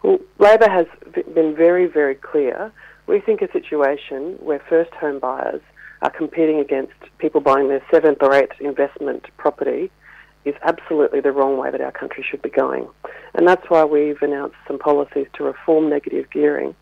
Well, 0.01 0.19
Labor 0.39 0.69
has 0.69 0.87
been 1.33 1.53
very, 1.55 1.87
very 1.87 2.15
clear. 2.15 2.71
We 3.05 3.19
think 3.19 3.41
a 3.41 3.51
situation 3.51 4.37
where 4.39 4.59
first 4.69 4.91
home 4.93 5.19
buyers 5.19 5.61
are 6.01 6.09
competing 6.09 6.59
against 6.59 6.93
people 7.17 7.41
buying 7.41 7.67
their 7.67 7.83
seventh 7.91 8.17
or 8.21 8.33
eighth 8.33 8.59
investment 8.59 9.25
property 9.37 9.91
is 10.45 10.55
absolutely 10.63 11.21
the 11.21 11.31
wrong 11.31 11.57
way 11.57 11.69
that 11.69 11.81
our 11.81 11.91
country 11.91 12.25
should 12.27 12.41
be 12.41 12.49
going. 12.49 12.87
And 13.35 13.47
that's 13.47 13.69
why 13.69 13.85
we've 13.85 14.21
announced 14.21 14.55
some 14.67 14.79
policies 14.79 15.27
to 15.33 15.43
reform 15.43 15.89
negative 15.89 16.29
gearing, 16.31 16.75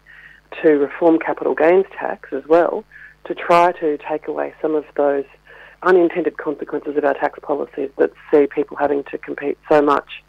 to 0.63 0.71
reform 0.73 1.19
capital 1.19 1.53
gains 1.53 1.85
tax 1.97 2.29
as 2.31 2.43
well, 2.47 2.85
to 3.25 3.35
try 3.35 3.73
to 3.73 3.97
take 3.97 4.27
away 4.27 4.53
some 4.61 4.75
of 4.75 4.85
those 4.95 5.25
unintended 5.83 6.37
consequences 6.37 6.97
of 6.97 7.03
our 7.03 7.13
tax 7.13 7.39
policies 7.41 7.89
that 7.97 8.11
see 8.31 8.47
people 8.47 8.77
having 8.77 9.03
to 9.05 9.17
compete 9.17 9.57
so 9.69 9.81
much 9.81 10.23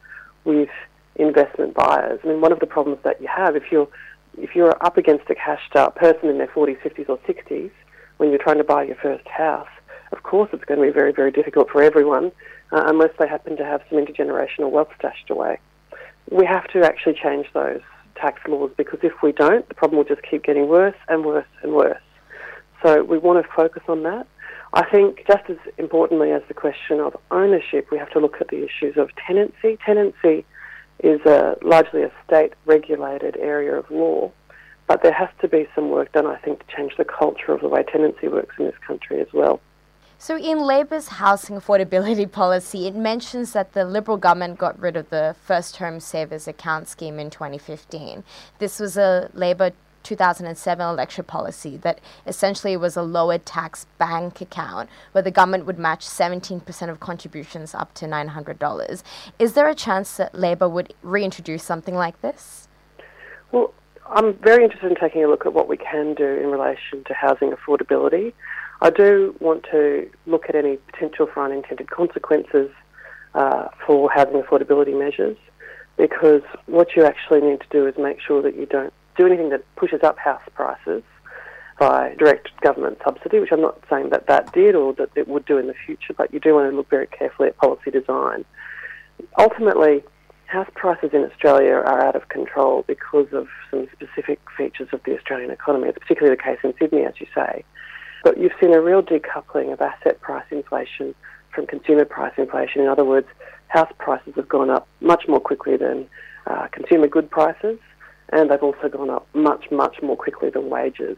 with 0.44 0.68
investment 1.16 1.74
buyers. 1.74 2.20
I 2.24 2.29
mean, 2.29 2.40
one 2.40 2.53
of 2.53 2.61
the 2.61 2.66
problems 2.66 2.98
that 3.05 3.20
you 3.20 3.29
have 3.29 3.57
if 3.57 3.70
you're 3.70 3.88
if 4.38 4.55
you're 4.55 4.76
up 4.85 4.96
against 4.96 5.29
a 5.29 5.35
cashed 5.35 5.74
up 5.74 5.96
person 5.96 6.29
in 6.29 6.38
their 6.38 6.46
40s, 6.46 6.81
50s, 6.83 7.09
or 7.09 7.18
60s, 7.18 7.70
when 8.20 8.28
you're 8.28 8.38
trying 8.38 8.59
to 8.59 8.64
buy 8.64 8.83
your 8.83 8.96
first 8.96 9.26
house, 9.26 9.66
of 10.12 10.22
course 10.24 10.50
it's 10.52 10.62
going 10.66 10.78
to 10.78 10.87
be 10.87 10.92
very, 10.92 11.11
very 11.11 11.33
difficult 11.33 11.70
for 11.70 11.83
everyone 11.83 12.30
uh, 12.70 12.83
unless 12.87 13.09
they 13.18 13.26
happen 13.26 13.56
to 13.56 13.64
have 13.64 13.80
some 13.88 13.96
intergenerational 13.96 14.70
wealth 14.70 14.90
stashed 14.98 15.30
away. 15.30 15.59
We 16.30 16.44
have 16.44 16.68
to 16.74 16.85
actually 16.85 17.14
change 17.14 17.46
those 17.54 17.80
tax 18.16 18.38
laws 18.46 18.72
because 18.76 18.98
if 19.02 19.14
we 19.22 19.33
don't, 19.33 19.66
the 19.70 19.74
problem 19.74 19.96
will 19.96 20.04
just 20.04 20.20
keep 20.30 20.42
getting 20.42 20.68
worse 20.68 20.96
and 21.09 21.24
worse 21.24 21.46
and 21.62 21.72
worse. 21.72 22.02
So 22.85 23.02
we 23.02 23.16
want 23.16 23.42
to 23.42 23.50
focus 23.56 23.85
on 23.88 24.02
that. 24.02 24.26
I 24.74 24.85
think 24.90 25.26
just 25.26 25.48
as 25.48 25.56
importantly 25.78 26.30
as 26.33 26.42
the 26.46 26.54
question 26.54 27.00
of 27.00 27.16
ownership, 27.30 27.88
we 27.90 27.96
have 27.96 28.11
to 28.11 28.20
look 28.20 28.37
at 28.38 28.48
the 28.48 28.62
issues 28.62 28.98
of 28.98 29.09
tenancy. 29.26 29.78
Tenancy 29.87 30.44
is 31.02 31.22
a, 31.24 31.56
largely 31.62 32.02
a 32.02 32.12
state 32.26 32.52
regulated 32.66 33.38
area 33.38 33.76
of 33.76 33.90
law 33.90 34.30
but 34.90 35.05
there 35.05 35.12
has 35.12 35.29
to 35.40 35.46
be 35.46 35.68
some 35.72 35.88
work 35.90 36.11
done, 36.11 36.26
I 36.26 36.37
think, 36.38 36.66
to 36.66 36.76
change 36.76 36.96
the 36.98 37.05
culture 37.05 37.53
of 37.53 37.61
the 37.61 37.68
way 37.68 37.85
tenancy 37.85 38.26
works 38.26 38.57
in 38.59 38.64
this 38.64 38.74
country 38.85 39.20
as 39.20 39.29
well. 39.33 39.61
So, 40.18 40.37
in 40.37 40.59
Labor's 40.59 41.07
housing 41.07 41.55
affordability 41.55 42.29
policy, 42.42 42.88
it 42.88 42.96
mentions 42.96 43.53
that 43.53 43.72
the 43.72 43.85
Liberal 43.85 44.16
government 44.16 44.59
got 44.59 44.76
rid 44.81 44.96
of 44.96 45.09
the 45.11 45.37
First 45.44 45.76
Home 45.76 46.00
Savers 46.00 46.48
account 46.48 46.88
scheme 46.88 47.20
in 47.20 47.31
2015. 47.31 48.24
This 48.59 48.81
was 48.81 48.96
a 48.96 49.31
Labor 49.33 49.70
2007 50.03 50.85
election 50.85 51.24
policy 51.24 51.76
that 51.76 52.00
essentially 52.26 52.76
was 52.76 52.96
a 52.96 53.03
lower 53.03 53.38
tax 53.38 53.87
bank 53.98 54.40
account 54.40 54.90
where 55.12 55.22
the 55.22 55.31
government 55.31 55.66
would 55.66 55.79
match 55.79 56.05
17% 56.05 56.90
of 56.90 56.98
contributions 56.98 57.76
up 57.76 57.94
to 57.94 58.07
$900. 58.07 59.03
Is 59.38 59.53
there 59.53 59.68
a 59.68 59.74
chance 59.76 60.16
that 60.16 60.35
Labor 60.35 60.68
would 60.68 60.94
reintroduce 61.05 61.62
something 61.62 61.94
like 61.94 62.20
this? 62.22 62.66
Well, 63.53 63.72
I'm 64.06 64.34
very 64.34 64.64
interested 64.64 64.90
in 64.90 64.96
taking 64.96 65.24
a 65.24 65.28
look 65.28 65.46
at 65.46 65.52
what 65.52 65.68
we 65.68 65.76
can 65.76 66.14
do 66.14 66.26
in 66.26 66.50
relation 66.50 67.04
to 67.04 67.14
housing 67.14 67.52
affordability. 67.52 68.32
I 68.82 68.90
do 68.90 69.34
want 69.40 69.64
to 69.70 70.08
look 70.26 70.48
at 70.48 70.54
any 70.54 70.78
potential 70.92 71.28
for 71.32 71.44
unintended 71.44 71.90
consequences 71.90 72.70
uh, 73.34 73.68
for 73.86 74.10
housing 74.10 74.42
affordability 74.42 74.98
measures 74.98 75.36
because 75.96 76.42
what 76.66 76.96
you 76.96 77.04
actually 77.04 77.42
need 77.42 77.60
to 77.60 77.66
do 77.70 77.86
is 77.86 77.94
make 77.98 78.20
sure 78.20 78.42
that 78.42 78.56
you 78.56 78.66
don't 78.66 78.92
do 79.16 79.26
anything 79.26 79.50
that 79.50 79.62
pushes 79.76 80.02
up 80.02 80.18
house 80.18 80.42
prices 80.54 81.02
by 81.78 82.14
direct 82.18 82.48
government 82.62 82.98
subsidy, 83.04 83.38
which 83.38 83.52
I'm 83.52 83.60
not 83.60 83.78
saying 83.88 84.10
that 84.10 84.26
that 84.26 84.52
did 84.52 84.74
or 84.74 84.92
that 84.94 85.10
it 85.14 85.28
would 85.28 85.44
do 85.44 85.58
in 85.58 85.66
the 85.66 85.74
future, 85.86 86.14
but 86.14 86.32
you 86.32 86.40
do 86.40 86.54
want 86.54 86.70
to 86.70 86.76
look 86.76 86.88
very 86.90 87.06
carefully 87.06 87.48
at 87.48 87.56
policy 87.56 87.90
design. 87.90 88.44
Ultimately, 89.38 90.02
house 90.50 90.68
prices 90.74 91.10
in 91.12 91.22
Australia 91.22 91.74
are 91.74 92.04
out 92.04 92.16
of 92.16 92.28
control 92.28 92.84
because 92.88 93.28
of 93.32 93.46
some 93.70 93.86
specific 93.92 94.40
features 94.56 94.88
of 94.92 95.00
the 95.04 95.16
Australian 95.16 95.50
economy. 95.50 95.88
It's 95.88 95.98
particularly 95.98 96.36
the 96.36 96.42
case 96.42 96.58
in 96.64 96.74
Sydney, 96.76 97.04
as 97.04 97.14
you 97.20 97.26
say. 97.32 97.64
But 98.24 98.36
you've 98.36 98.52
seen 98.60 98.74
a 98.74 98.80
real 98.80 99.00
decoupling 99.00 99.72
of 99.72 99.80
asset 99.80 100.20
price 100.20 100.44
inflation 100.50 101.14
from 101.54 101.68
consumer 101.68 102.04
price 102.04 102.32
inflation. 102.36 102.82
In 102.82 102.88
other 102.88 103.04
words, 103.04 103.28
house 103.68 103.92
prices 103.98 104.34
have 104.34 104.48
gone 104.48 104.70
up 104.70 104.88
much 105.00 105.28
more 105.28 105.38
quickly 105.38 105.76
than 105.76 106.08
uh, 106.48 106.66
consumer 106.72 107.06
good 107.06 107.30
prices, 107.30 107.78
and 108.30 108.50
they've 108.50 108.62
also 108.62 108.88
gone 108.88 109.08
up 109.08 109.28
much, 109.34 109.70
much 109.70 110.02
more 110.02 110.16
quickly 110.16 110.50
than 110.50 110.68
wages. 110.68 111.16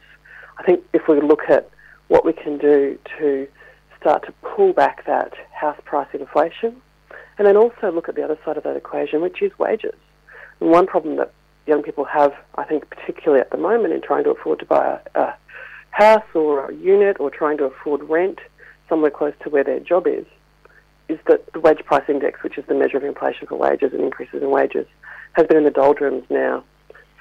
I 0.59 0.63
think 0.63 0.85
if 0.93 1.09
we 1.09 1.19
look 1.23 1.49
at 1.49 1.71
what 2.09 2.27
we 2.27 2.35
can 2.35 2.59
do 2.59 2.99
to 3.19 3.49
start 3.99 4.27
to 4.27 4.33
pull 4.43 4.75
back 4.75 5.07
that 5.07 5.33
house 5.59 5.81
price 5.87 6.09
inflation, 6.13 6.83
and 7.39 7.47
then 7.47 7.57
also 7.57 7.91
look 7.91 8.09
at 8.09 8.15
the 8.15 8.23
other 8.23 8.39
side 8.45 8.57
of 8.57 8.65
that 8.65 8.77
equation, 8.77 9.21
which 9.21 9.43
is 9.43 9.53
wages. 9.59 9.95
And 10.61 10.71
one 10.71 10.87
problem 10.87 11.17
that 11.17 11.33
young 11.67 11.83
people 11.83 12.05
have, 12.05 12.33
I 12.57 12.65
think, 12.65 12.89
particularly 12.91 13.41
at 13.41 13.51
the 13.51 13.57
moment 13.57 13.95
in 13.95 14.03
trying 14.03 14.25
to 14.25 14.31
afford 14.31 14.59
to 14.61 14.67
buy 14.67 15.01
a, 15.15 15.21
a 15.21 15.37
house 15.91 16.25
or 16.35 16.71
a 16.71 16.75
unit 16.75 17.19
or 17.21 17.31
trying 17.31 17.59
to 17.59 17.65
afford 17.65 18.03
rent 18.05 18.39
somewhere 18.89 19.11
close 19.11 19.35
to 19.43 19.51
where 19.51 19.65
their 19.65 19.81
job 19.81 20.07
is, 20.07 20.27
is 21.09 21.19
that 21.27 21.51
the 21.53 21.61
wage 21.61 21.85
price 21.85 22.05
index, 22.09 22.43
which 22.43 22.59
is 22.59 22.65
the 22.67 22.75
measure 22.75 22.97
of 22.97 23.05
inflation 23.05 23.47
for 23.47 23.57
wages 23.57 23.93
and 23.93 24.03
increases 24.03 24.43
in 24.43 24.51
wages, 24.51 24.87
has 25.33 25.47
been 25.47 25.57
in 25.57 25.65
the 25.65 25.71
doldrums 25.71 26.25
now 26.31 26.65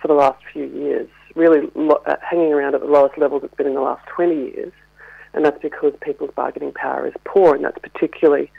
for 0.02 0.08
the 0.08 0.14
last 0.14 0.42
few 0.52 0.66
years, 0.66 1.08
really 1.36 1.70
lo- 1.76 2.02
uh, 2.06 2.16
hanging 2.22 2.52
around 2.52 2.76
at 2.76 2.82
the 2.82 2.88
lowest 2.88 3.18
levels 3.18 3.44
it's 3.44 3.54
been 3.56 3.68
in 3.68 3.76
the 3.76 3.82
last 3.82 4.06
20 4.08 4.36
years. 4.36 4.74
And 5.34 5.46
that's 5.46 5.62
because 5.62 5.94
people's 6.02 6.32
bargaining 6.36 6.74
power 6.74 7.08
is 7.08 7.14
poor, 7.24 7.56
and 7.56 7.64
that's 7.64 7.78
particularly 7.80 8.52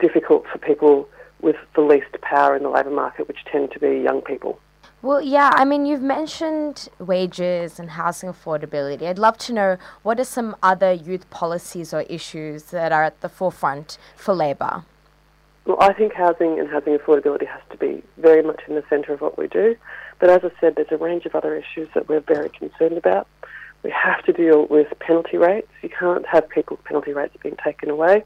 difficult 0.00 0.46
for 0.50 0.58
people 0.58 1.08
with 1.40 1.56
the 1.74 1.80
least 1.80 2.20
power 2.20 2.56
in 2.56 2.62
the 2.62 2.68
labour 2.68 2.90
market, 2.90 3.28
which 3.28 3.44
tend 3.50 3.70
to 3.72 3.78
be 3.78 4.00
young 4.00 4.20
people. 4.20 4.58
Well, 5.02 5.22
yeah, 5.22 5.50
I 5.54 5.64
mean, 5.64 5.86
you've 5.86 6.02
mentioned 6.02 6.90
wages 6.98 7.80
and 7.80 7.90
housing 7.90 8.28
affordability. 8.28 9.04
I'd 9.04 9.18
love 9.18 9.38
to 9.38 9.52
know 9.54 9.76
what 10.02 10.20
are 10.20 10.24
some 10.24 10.54
other 10.62 10.92
youth 10.92 11.30
policies 11.30 11.94
or 11.94 12.02
issues 12.02 12.64
that 12.64 12.92
are 12.92 13.04
at 13.04 13.22
the 13.22 13.30
forefront 13.30 13.96
for 14.14 14.34
Labor? 14.34 14.84
Well, 15.64 15.78
I 15.80 15.94
think 15.94 16.12
housing 16.12 16.58
and 16.58 16.68
housing 16.68 16.98
affordability 16.98 17.46
has 17.46 17.62
to 17.70 17.78
be 17.78 18.02
very 18.18 18.42
much 18.42 18.60
in 18.68 18.74
the 18.74 18.84
centre 18.90 19.14
of 19.14 19.22
what 19.22 19.38
we 19.38 19.48
do. 19.48 19.74
But 20.18 20.28
as 20.28 20.40
I 20.44 20.50
said, 20.60 20.74
there's 20.76 20.92
a 20.92 20.98
range 20.98 21.24
of 21.24 21.34
other 21.34 21.54
issues 21.54 21.88
that 21.94 22.08
we're 22.08 22.20
very 22.20 22.50
concerned 22.50 22.98
about. 22.98 23.26
We 23.82 23.90
have 23.90 24.22
to 24.24 24.32
deal 24.34 24.66
with 24.66 24.88
penalty 24.98 25.38
rates. 25.38 25.68
You 25.80 25.88
can't 25.88 26.26
have 26.26 26.46
people's 26.50 26.80
penalty 26.84 27.14
rates 27.14 27.34
being 27.42 27.56
taken 27.64 27.88
away. 27.88 28.24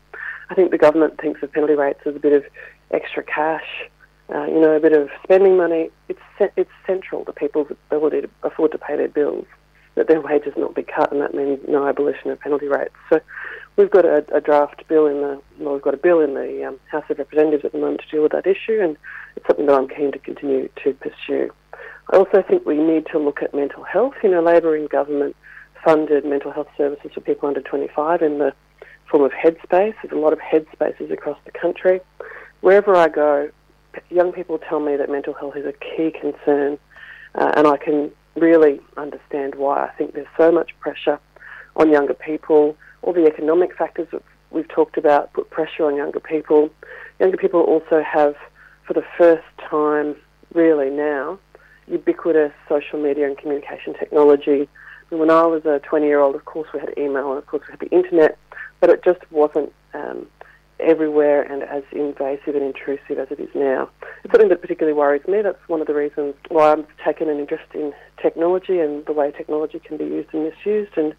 I 0.50 0.54
think 0.54 0.70
the 0.70 0.78
government 0.78 1.20
thinks 1.20 1.42
of 1.42 1.52
penalty 1.52 1.74
rates 1.74 2.00
as 2.07 2.16
a 2.16 2.18
bit 2.18 2.33
of 2.33 2.44
extra 2.90 3.22
cash, 3.22 3.88
uh, 4.35 4.44
you 4.44 4.61
know, 4.61 4.72
a 4.72 4.80
bit 4.80 4.92
of 4.92 5.09
spending 5.22 5.57
money. 5.57 5.90
It's 6.09 6.20
it's 6.57 6.70
central 6.87 7.24
to 7.24 7.33
people's 7.33 7.68
ability 7.90 8.22
to 8.22 8.30
afford 8.42 8.72
to 8.72 8.78
pay 8.78 8.96
their 8.96 9.09
bills 9.09 9.46
that 9.94 10.09
their 10.09 10.20
wages 10.20 10.52
not 10.57 10.74
be 10.74 10.83
cut, 10.83 11.12
and 11.12 11.20
that 11.20 11.35
means 11.35 11.61
no 11.68 11.87
abolition 11.87 12.30
of 12.30 12.40
penalty 12.40 12.66
rates. 12.66 12.94
So 13.11 13.20
we've 13.76 13.90
got 13.90 14.04
a, 14.04 14.24
a 14.35 14.40
draft 14.40 14.87
bill 14.88 15.07
in 15.07 15.20
the 15.20 15.40
well, 15.59 15.74
we've 15.74 15.83
got 15.83 15.94
a 15.94 15.98
bill 15.98 16.20
in 16.20 16.35
the 16.35 16.64
um, 16.64 16.80
House 16.90 17.04
of 17.11 17.18
Representatives 17.18 17.64
at 17.64 17.72
the 17.72 17.78
moment 17.78 18.00
to 18.02 18.09
deal 18.09 18.22
with 18.22 18.33
that 18.33 18.46
issue, 18.46 18.80
and 18.80 18.96
it's 19.37 19.46
something 19.46 19.66
that 19.66 19.74
I'm 19.74 19.88
keen 19.88 20.12
to 20.12 20.18
continue 20.18 20.68
to 20.83 20.94
pursue. 20.94 21.50
I 22.12 22.16
also 22.16 22.42
think 22.42 22.66
we 22.66 22.76
need 22.76 23.07
to 23.12 23.18
look 23.18 23.42
at 23.42 23.54
mental 23.54 23.83
health. 23.83 24.14
You 24.22 24.30
know, 24.30 24.42
Labor 24.42 24.76
in 24.76 24.87
government 24.87 25.37
funded 25.85 26.24
mental 26.24 26.50
health 26.50 26.68
services 26.76 27.11
for 27.12 27.20
people 27.20 27.48
under 27.48 27.61
25 27.61 28.22
in 28.22 28.38
the 28.38 28.54
form 29.11 29.23
of 29.23 29.33
headspace. 29.33 29.95
There's 30.03 30.12
a 30.12 30.17
lot 30.17 30.33
of 30.33 30.38
headspaces 30.38 31.11
across 31.11 31.38
the 31.45 31.53
country. 31.53 32.01
Wherever 32.61 32.95
I 32.95 33.09
go, 33.09 33.51
young 34.11 34.33
people 34.33 34.59
tell 34.59 34.81
me 34.81 34.97
that 34.97 35.11
mental 35.11 35.35
health 35.35 35.57
is 35.57 35.67
a 35.67 35.73
key 35.73 36.11
concern, 36.11 36.79
uh, 37.35 37.53
and 37.57 37.67
I 37.67 37.77
can 37.77 38.11
really 38.37 38.81
understand 38.97 39.55
why. 39.55 39.85
I 39.85 39.90
think 39.97 40.14
there's 40.14 40.27
so 40.37 40.51
much 40.51 40.71
pressure 40.81 41.19
on 41.77 41.90
younger 41.90 42.14
people, 42.14 42.77
all 43.03 43.12
the 43.12 43.27
economic 43.27 43.77
factors 43.77 44.09
that 44.12 44.23
we've 44.51 44.69
talked 44.69 44.97
about 44.97 45.33
put 45.33 45.51
pressure 45.51 45.85
on 45.85 45.97
younger 45.97 46.21
people. 46.21 46.71
Younger 47.21 47.37
people 47.37 47.61
also 47.61 48.03
have, 48.03 48.35
for 48.87 48.95
the 48.95 49.05
first 49.19 49.45
time, 49.59 50.17
really 50.55 50.90
now, 50.90 51.38
ubiquitous 51.87 52.53
social 52.69 53.01
media 53.01 53.27
and 53.27 53.37
communication 53.37 53.95
technology. 53.95 54.69
When 55.11 55.31
I 55.31 55.43
was 55.47 55.64
a 55.67 55.81
20 55.81 56.07
year 56.07 56.21
old, 56.21 56.35
of 56.35 56.45
course, 56.45 56.69
we 56.73 56.81
had 56.81 56.95
email 56.97 57.31
and 57.31 57.38
of 57.38 57.47
course 57.47 57.62
we 57.69 57.73
had 57.73 57.81
the 57.81 57.90
internet, 57.90 58.38
but 58.85 58.90
it 58.90 59.03
just 59.03 59.20
wasn't 59.33 59.73
um, 59.94 60.27
everywhere 60.79 61.40
and 61.40 61.62
as 61.62 61.83
invasive 61.90 62.55
and 62.55 62.62
intrusive 62.62 63.18
as 63.18 63.29
it 63.31 63.40
is 63.40 63.49
now. 63.55 63.88
It's 64.23 64.31
something 64.31 64.51
that 64.51 64.61
particularly 64.61 64.94
worries 64.94 65.27
me. 65.27 65.40
That's 65.40 65.66
one 65.68 65.81
of 65.81 65.87
the 65.87 65.94
reasons 65.94 66.35
why 66.51 66.73
I've 66.73 66.87
taken 67.03 67.31
an 67.31 67.38
interest 67.38 67.64
in 67.73 67.94
technology 68.20 68.81
and 68.81 69.03
the 69.07 69.14
way 69.14 69.31
technology 69.31 69.79
can 69.79 69.97
be 69.97 70.05
used 70.05 70.35
and 70.35 70.44
misused. 70.44 70.99
And 70.99 71.14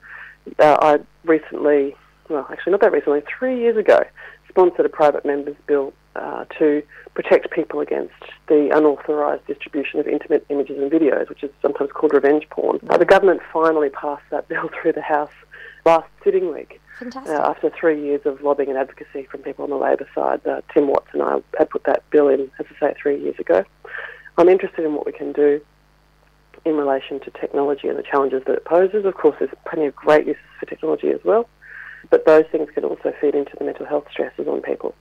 uh, 0.60 0.78
I 0.80 0.99
recently, 1.23 1.95
well, 2.30 2.45
actually 2.51 2.69
not 2.69 2.82
that 2.82 2.91
recently, 2.91 3.23
three 3.39 3.60
years 3.60 3.78
ago, 3.78 4.04
sponsored 4.47 4.86
a 4.86 4.89
private 4.89 5.25
members 5.25 5.56
bill 5.65 5.91
uh, 6.15 6.45
to 6.58 6.82
protect 7.13 7.51
people 7.51 7.80
against 7.80 8.13
the 8.47 8.69
unauthorised 8.73 9.45
distribution 9.47 9.99
of 9.99 10.08
intimate 10.08 10.45
images 10.49 10.78
and 10.78 10.91
videos, 10.91 11.30
which 11.30 11.43
is 11.43 11.51
sometimes 11.62 11.91
called 11.91 12.13
revenge 12.13 12.47
porn. 12.49 12.80
Uh, 12.89 12.97
the 12.97 13.06
government 13.06 13.41
finally 13.51 13.89
passed 13.89 14.23
that 14.32 14.47
bill 14.49 14.69
through 14.82 14.93
the 14.93 15.01
House 15.01 15.32
last 15.86 16.08
sitting 16.23 16.54
week. 16.54 16.82
Fantastic. 16.99 17.36
Uh, 17.36 17.41
after 17.41 17.69
three 17.69 18.01
years 18.01 18.21
of 18.25 18.41
lobbying 18.41 18.69
and 18.69 18.78
advocacy 18.78 19.25
from 19.25 19.41
people 19.41 19.63
on 19.63 19.69
the 19.69 19.75
Labor 19.75 20.08
side, 20.15 20.45
uh, 20.47 20.62
Tim 20.73 20.88
Watts 20.88 21.10
and 21.13 21.21
I 21.21 21.41
had 21.58 21.69
put 21.69 21.84
that 21.84 22.10
bill 22.10 22.30
in, 22.30 22.49
as 22.60 22.65
I 22.75 22.80
say, 22.80 22.95
three 23.01 23.21
years 23.21 23.38
ago. 23.38 23.63
I'm 24.38 24.49
interested 24.49 24.86
in 24.86 24.93
what 24.93 25.06
we 25.06 25.12
can 25.12 25.32
do 25.32 25.62
in 26.63 26.75
relation 26.75 27.19
to 27.21 27.32
technology 27.32 27.88
and 27.88 27.97
the 27.97 28.04
challenges 28.04 28.43
that 28.45 28.54
it 28.54 28.65
poses. 28.65 29.06
Of 29.06 29.15
course, 29.15 29.36
there's 29.39 29.51
plenty 29.67 29.86
of 29.86 29.95
great 29.95 30.25
uses 30.25 30.41
for 30.60 30.65
technology 30.65 31.10
as 31.10 31.23
well, 31.23 31.47
but 32.10 32.25
those 32.25 32.45
things 32.51 32.69
can 32.73 32.84
also 32.84 33.13
feed 33.21 33.36
into 33.36 33.51
the 33.58 33.65
mental 33.65 33.86
health 33.86 34.06
stresses 34.10 34.47
on 34.47 34.62
people. 34.62 34.95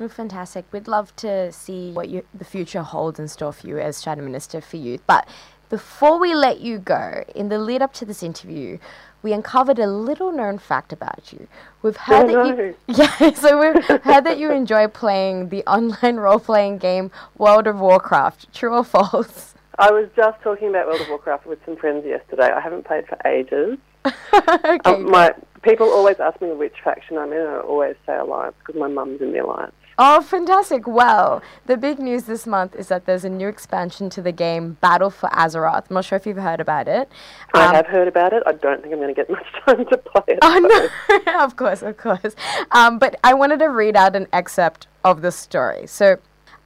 Oh, 0.00 0.08
fantastic. 0.08 0.64
We'd 0.72 0.88
love 0.88 1.14
to 1.16 1.52
see 1.52 1.92
what 1.92 2.08
you, 2.08 2.24
the 2.34 2.44
future 2.44 2.82
holds 2.82 3.20
in 3.20 3.28
store 3.28 3.52
for 3.52 3.66
you 3.66 3.78
as 3.78 4.02
Shadow 4.02 4.22
Minister 4.22 4.60
for 4.60 4.76
Youth. 4.76 5.02
But 5.06 5.28
before 5.70 6.18
we 6.18 6.34
let 6.34 6.60
you 6.60 6.78
go, 6.78 7.24
in 7.34 7.48
the 7.48 7.58
lead 7.58 7.80
up 7.80 7.92
to 7.94 8.04
this 8.04 8.22
interview, 8.22 8.78
we 9.22 9.32
uncovered 9.32 9.78
a 9.78 9.86
little 9.86 10.32
known 10.32 10.58
fact 10.58 10.92
about 10.92 11.32
you. 11.32 11.46
We've 11.80 11.96
heard 11.96 12.28
Oh, 12.30 12.44
that 12.44 12.56
you 12.56 12.76
Yeah, 12.88 13.32
so 13.34 13.58
we've 13.58 13.84
heard 14.02 14.24
that 14.24 14.38
you 14.38 14.50
enjoy 14.50 14.88
playing 14.88 15.48
the 15.50 15.64
online 15.64 16.16
role 16.16 16.40
playing 16.40 16.78
game 16.78 17.10
World 17.38 17.66
of 17.68 17.78
Warcraft. 17.78 18.52
True 18.52 18.74
or 18.74 18.84
false? 18.84 19.54
I 19.78 19.90
was 19.92 20.08
just 20.16 20.40
talking 20.42 20.68
about 20.68 20.86
World 20.86 21.00
of 21.00 21.08
Warcraft 21.08 21.46
with 21.46 21.64
some 21.64 21.76
friends 21.76 22.04
yesterday. 22.04 22.50
I 22.50 22.60
haven't 22.60 22.84
played 22.84 23.06
for 23.06 23.16
ages. 23.26 23.78
okay. 24.04 24.78
Um, 24.84 25.10
my 25.10 25.32
people 25.62 25.88
always 25.88 26.20
ask 26.20 26.40
me 26.40 26.52
which 26.52 26.74
faction 26.84 27.16
I'm 27.16 27.32
in, 27.32 27.38
and 27.40 27.48
I 27.48 27.58
always 27.60 27.96
say 28.06 28.16
Alliance 28.16 28.54
because 28.58 28.78
my 28.78 28.88
mum's 28.88 29.20
in 29.22 29.32
the 29.32 29.38
Alliance. 29.38 29.74
Oh, 29.98 30.20
fantastic. 30.22 30.86
Well, 30.88 31.40
the 31.66 31.76
big 31.76 31.98
news 31.98 32.24
this 32.24 32.46
month 32.46 32.74
is 32.74 32.88
that 32.88 33.06
there's 33.06 33.24
a 33.24 33.28
new 33.28 33.46
expansion 33.48 34.10
to 34.10 34.22
the 34.22 34.32
game, 34.32 34.76
Battle 34.80 35.10
for 35.10 35.28
Azeroth. 35.30 35.84
I'm 35.88 35.94
not 35.94 36.04
sure 36.04 36.16
if 36.16 36.26
you've 36.26 36.36
heard 36.36 36.60
about 36.60 36.88
it. 36.88 37.08
I 37.54 37.66
Um, 37.66 37.74
have 37.76 37.86
heard 37.86 38.08
about 38.08 38.32
it. 38.32 38.42
I 38.46 38.52
don't 38.52 38.82
think 38.82 38.92
I'm 38.92 39.00
going 39.00 39.14
to 39.14 39.20
get 39.24 39.30
much 39.30 39.46
time 39.66 39.84
to 39.86 39.96
play 39.98 40.22
it. 40.34 40.38
Oh, 40.42 40.90
no. 41.28 41.42
of 41.44 41.56
course, 41.56 41.82
of 41.82 41.96
course. 41.96 42.34
Um, 42.72 42.98
but 42.98 43.14
I 43.22 43.34
wanted 43.34 43.60
to 43.60 43.66
read 43.66 43.94
out 43.96 44.16
an 44.16 44.26
excerpt 44.32 44.88
of 45.04 45.22
the 45.22 45.30
story. 45.30 45.86
So, 45.86 46.16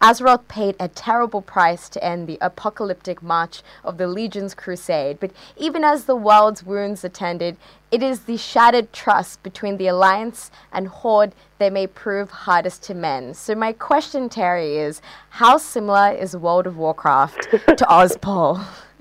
Azeroth 0.01 0.47
paid 0.47 0.77
a 0.79 0.89
terrible 0.89 1.43
price 1.43 1.89
to 1.89 2.05
end 2.05 2.27
the 2.27 2.39
apocalyptic 2.41 3.23
march 3.23 3.63
of 3.83 3.99
the 3.99 4.07
Legion's 4.07 4.55
crusade, 4.55 5.19
but 5.19 5.33
even 5.57 5.83
as 5.83 6.05
the 6.05 6.15
world's 6.15 6.63
wounds 6.63 7.03
attended, 7.03 7.57
it 7.91 8.03
is 8.03 8.21
the 8.21 8.37
shattered 8.37 8.93
trust 8.93 9.43
between 9.43 9.77
the 9.77 9.89
Alliance 9.89 10.51
and 10.73 10.87
Horde 10.89 11.35
that 11.59 11.73
may 11.73 11.87
prove 11.87 12.31
hardest 12.31 12.83
to 12.85 12.95
mend. 12.95 13.37
So, 13.37 13.55
my 13.55 13.73
question, 13.73 14.29
Terri, 14.29 14.77
is 14.77 15.01
how 15.31 15.57
similar 15.57 16.13
is 16.13 16.37
World 16.37 16.67
of 16.67 16.77
Warcraft 16.77 17.51
to 17.51 17.59
Ozpol? 17.91 18.65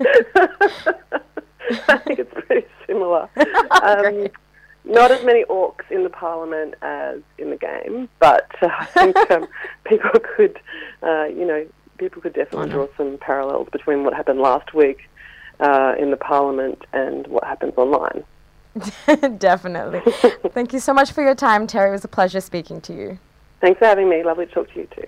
I 1.88 1.98
think 1.98 2.18
it's 2.18 2.34
pretty 2.34 2.66
similar. 2.86 3.28
Um, 3.70 4.28
not 4.88 5.10
as 5.10 5.24
many 5.24 5.44
orcs 5.44 5.90
in 5.90 6.02
the 6.02 6.10
parliament 6.10 6.74
as 6.82 7.20
in 7.36 7.50
the 7.50 7.56
game, 7.56 8.08
but 8.18 8.50
uh, 8.62 8.68
I 8.70 8.84
think 8.86 9.16
um, 9.30 9.46
people 9.84 10.10
could, 10.36 10.58
uh, 11.02 11.24
you 11.24 11.46
know, 11.46 11.66
people 11.98 12.22
could 12.22 12.32
definitely 12.32 12.70
draw 12.70 12.88
some 12.96 13.18
parallels 13.18 13.68
between 13.70 14.04
what 14.04 14.14
happened 14.14 14.40
last 14.40 14.72
week 14.72 15.08
uh, 15.60 15.94
in 15.98 16.10
the 16.10 16.16
parliament 16.16 16.84
and 16.92 17.26
what 17.26 17.44
happens 17.44 17.74
online. 17.76 18.24
Definitely. 19.38 20.00
Thank 20.52 20.72
you 20.72 20.78
so 20.78 20.94
much 20.94 21.12
for 21.12 21.22
your 21.22 21.34
time, 21.34 21.66
Terri. 21.66 21.88
It 21.88 21.92
was 21.92 22.04
a 22.04 22.08
pleasure 22.08 22.40
speaking 22.40 22.80
to 22.82 22.94
you. 22.94 23.18
Thanks 23.60 23.78
for 23.78 23.86
having 23.86 24.08
me. 24.08 24.22
Lovely 24.22 24.46
to 24.46 24.52
talk 24.52 24.72
to 24.72 24.80
you 24.80 24.88
too. 24.94 25.04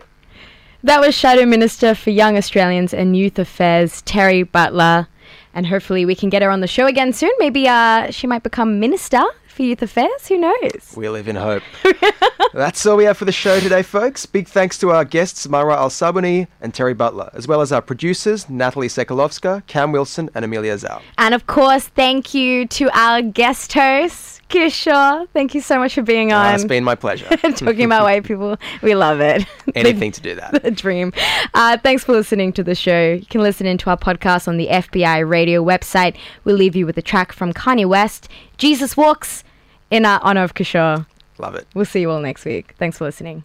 That 0.83 1.01
was 1.01 1.15
Shadow 1.15 1.45
Minister 1.45 1.95
for 1.95 2.11
Young 2.11 2.37
Australians 2.37 2.93
and 2.93 3.17
Youth 3.17 3.39
Affairs, 3.39 4.03
Terri 4.03 4.51
Butler. 4.51 5.09
And 5.55 5.67
hopefully 5.67 6.05
we 6.05 6.15
can 6.15 6.31
get 6.31 6.43
her 6.43 6.51
on 6.51 6.61
the 6.61 6.67
show 6.67 6.87
again 6.87 7.13
soon. 7.13 7.33
Maybe 7.39 7.69
uh, 7.69 8.11
she 8.11 8.27
might 8.27 8.43
become 8.43 8.81
Minister 8.81 9.23
for 9.61 9.67
Youth 9.67 9.83
Affairs. 9.83 10.27
Who 10.29 10.39
knows? 10.39 10.95
We 10.97 11.09
live 11.11 11.29
in 11.29 11.37
hope. 11.37 11.63
That's 12.55 12.85
all 12.87 12.97
we 12.97 13.05
have 13.05 13.19
for 13.19 13.27
the 13.27 13.33
show 13.33 13.61
today, 13.61 13.83
folks. 13.83 14.25
Big 14.25 14.49
thanks 14.49 14.79
to 14.79 14.91
our 14.91 15.05
guests, 15.05 15.47
Marwa 15.47 15.75
Al-Sabouni 15.77 16.49
and 16.63 16.73
Terri 16.73 16.97
Butler, 16.97 17.29
as 17.35 17.47
well 17.47 17.61
as 17.61 17.71
our 17.71 17.83
producers, 17.83 18.49
Natalie 18.49 18.89
Sekalovska, 18.89 19.67
Cam 19.67 19.93
Wilson, 19.93 20.31
and 20.35 20.47
Amelia 20.47 20.75
Zhao. 20.77 21.03
And 21.19 21.35
of 21.35 21.47
course, 21.47 21.89
thank 21.89 22.33
you 22.33 22.67
to 22.69 22.89
our 22.99 23.21
guest 23.21 23.73
host, 23.75 24.41
Kishore. 24.49 25.29
Thank 25.35 25.55
you 25.55 25.61
so 25.61 25.79
much 25.79 25.95
for 25.95 26.03
being 26.03 26.33
Uh, 26.33 26.39
on. 26.39 26.55
it's 26.55 26.65
been 26.65 26.83
my 26.83 26.95
pleasure. 26.95 27.27
Talking 27.37 27.85
about 27.85 28.03
white 28.05 28.25
people. 28.25 28.57
We 28.83 28.95
love 28.95 29.21
it. 29.21 29.45
Anything 29.77 30.11
to 30.13 30.21
do 30.23 30.35
that. 30.37 30.63
the 30.63 30.71
dream. 30.73 31.13
Uh, 31.55 31.77
thanks 31.77 32.03
for 32.05 32.13
listening 32.13 32.53
to 32.55 32.65
the 32.65 32.75
show. 32.75 33.13
You 33.13 33.27
can 33.27 33.43
listen 33.43 33.67
into 33.67 33.91
our 33.91 33.99
podcast 33.99 34.49
on 34.49 34.57
the 34.57 34.69
FBI 34.69 35.29
radio 35.29 35.63
website. 35.63 36.17
We'll 36.45 36.57
leave 36.57 36.75
you 36.75 36.87
with 36.87 36.97
a 36.99 37.03
track 37.03 37.33
from 37.33 37.53
Kanye 37.53 37.87
West, 37.87 38.29
Jesus 38.59 38.97
Walks, 38.97 39.45
in 39.91 40.05
our 40.05 40.21
honor 40.23 40.43
of 40.43 40.55
Kishore. 40.55 41.07
Love 41.39 41.55
it. 41.55 41.67
We'll 41.75 41.85
see 41.85 42.01
you 42.01 42.11
all 42.11 42.21
next 42.21 42.45
week. 42.45 42.75
Thanks 42.79 42.99
for 42.99 43.05
listening. 43.05 43.45